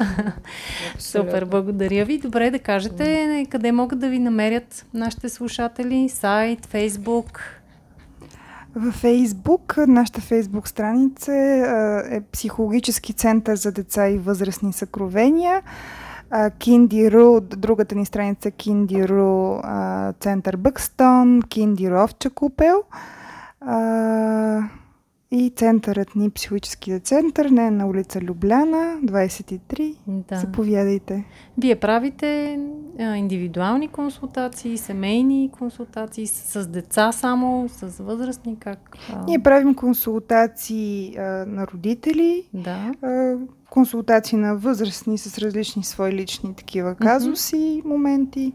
[0.99, 2.19] Супер, благодаря ви.
[2.19, 7.60] Добре да кажете къде могат да ви намерят нашите слушатели, сайт, фейсбук,
[8.75, 11.33] във Фейсбук, нашата Фейсбук страница
[12.11, 15.63] е Психологически център за деца и възрастни съкровения.
[16.59, 19.59] Киндиру, другата ни страница е Киндиру
[20.21, 22.83] център Бъкстон, Киндиру Овча купел.
[25.33, 29.97] И центърът ни, психологическия център, не е на улица Любляна, 23.
[30.07, 30.37] Да.
[30.37, 31.25] Заповядайте.
[31.59, 32.59] Вие правите
[32.99, 38.97] а, индивидуални консултации, семейни консултации с, с деца само, с възрастни, как?
[39.13, 39.25] А...
[39.25, 42.93] Ние правим консултации а, на родители, да.
[43.03, 43.37] а,
[43.71, 47.89] консултации на възрастни с различни свои лични такива казуси, mm-hmm.
[47.89, 48.53] моменти.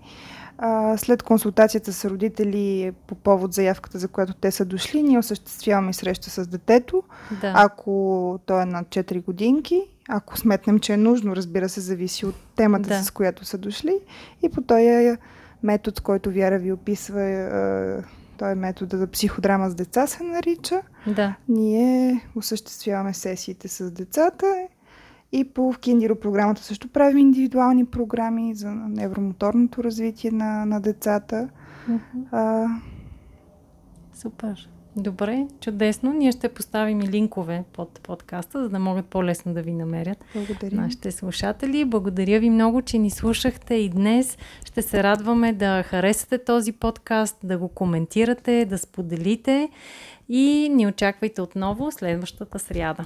[0.58, 5.94] А, след консултацията с родители по повод заявката, за която те са дошли, ние осъществяваме
[5.94, 7.04] среща с детето.
[7.42, 7.54] Да.
[7.56, 12.36] Ако той е над 4 годинки, ако сметнем, че е нужно, разбира се, зависи от
[12.56, 13.04] темата, да.
[13.04, 14.00] с която са дошли.
[14.42, 15.18] И по този
[15.64, 17.22] метод, който Вяра ви описва,
[18.38, 20.82] той е метода за психодрама с деца се нарича.
[21.08, 21.36] Да.
[21.50, 24.68] Ние осъществяваме сесиите с децата
[25.36, 31.50] И по Киндиро програмата също правим индивидуални програми за невромоторното развитие на, на децата.
[31.88, 32.00] Мгм.
[32.32, 32.68] А,
[34.14, 34.70] Супер.
[34.98, 36.14] Добре, чудесно.
[36.14, 40.76] Ние ще поставим и линкове под подкаста, за да могат по-лесно да ви намерят благодаря.
[40.76, 41.86] нашите слушатели.
[41.86, 44.38] Благодаря ви много, че ни слушахте и днес.
[44.66, 49.70] Ще се радваме да харесате този подкаст, да го коментирате, да споделите
[50.30, 53.06] и ни очаквайте отново следващата сряда.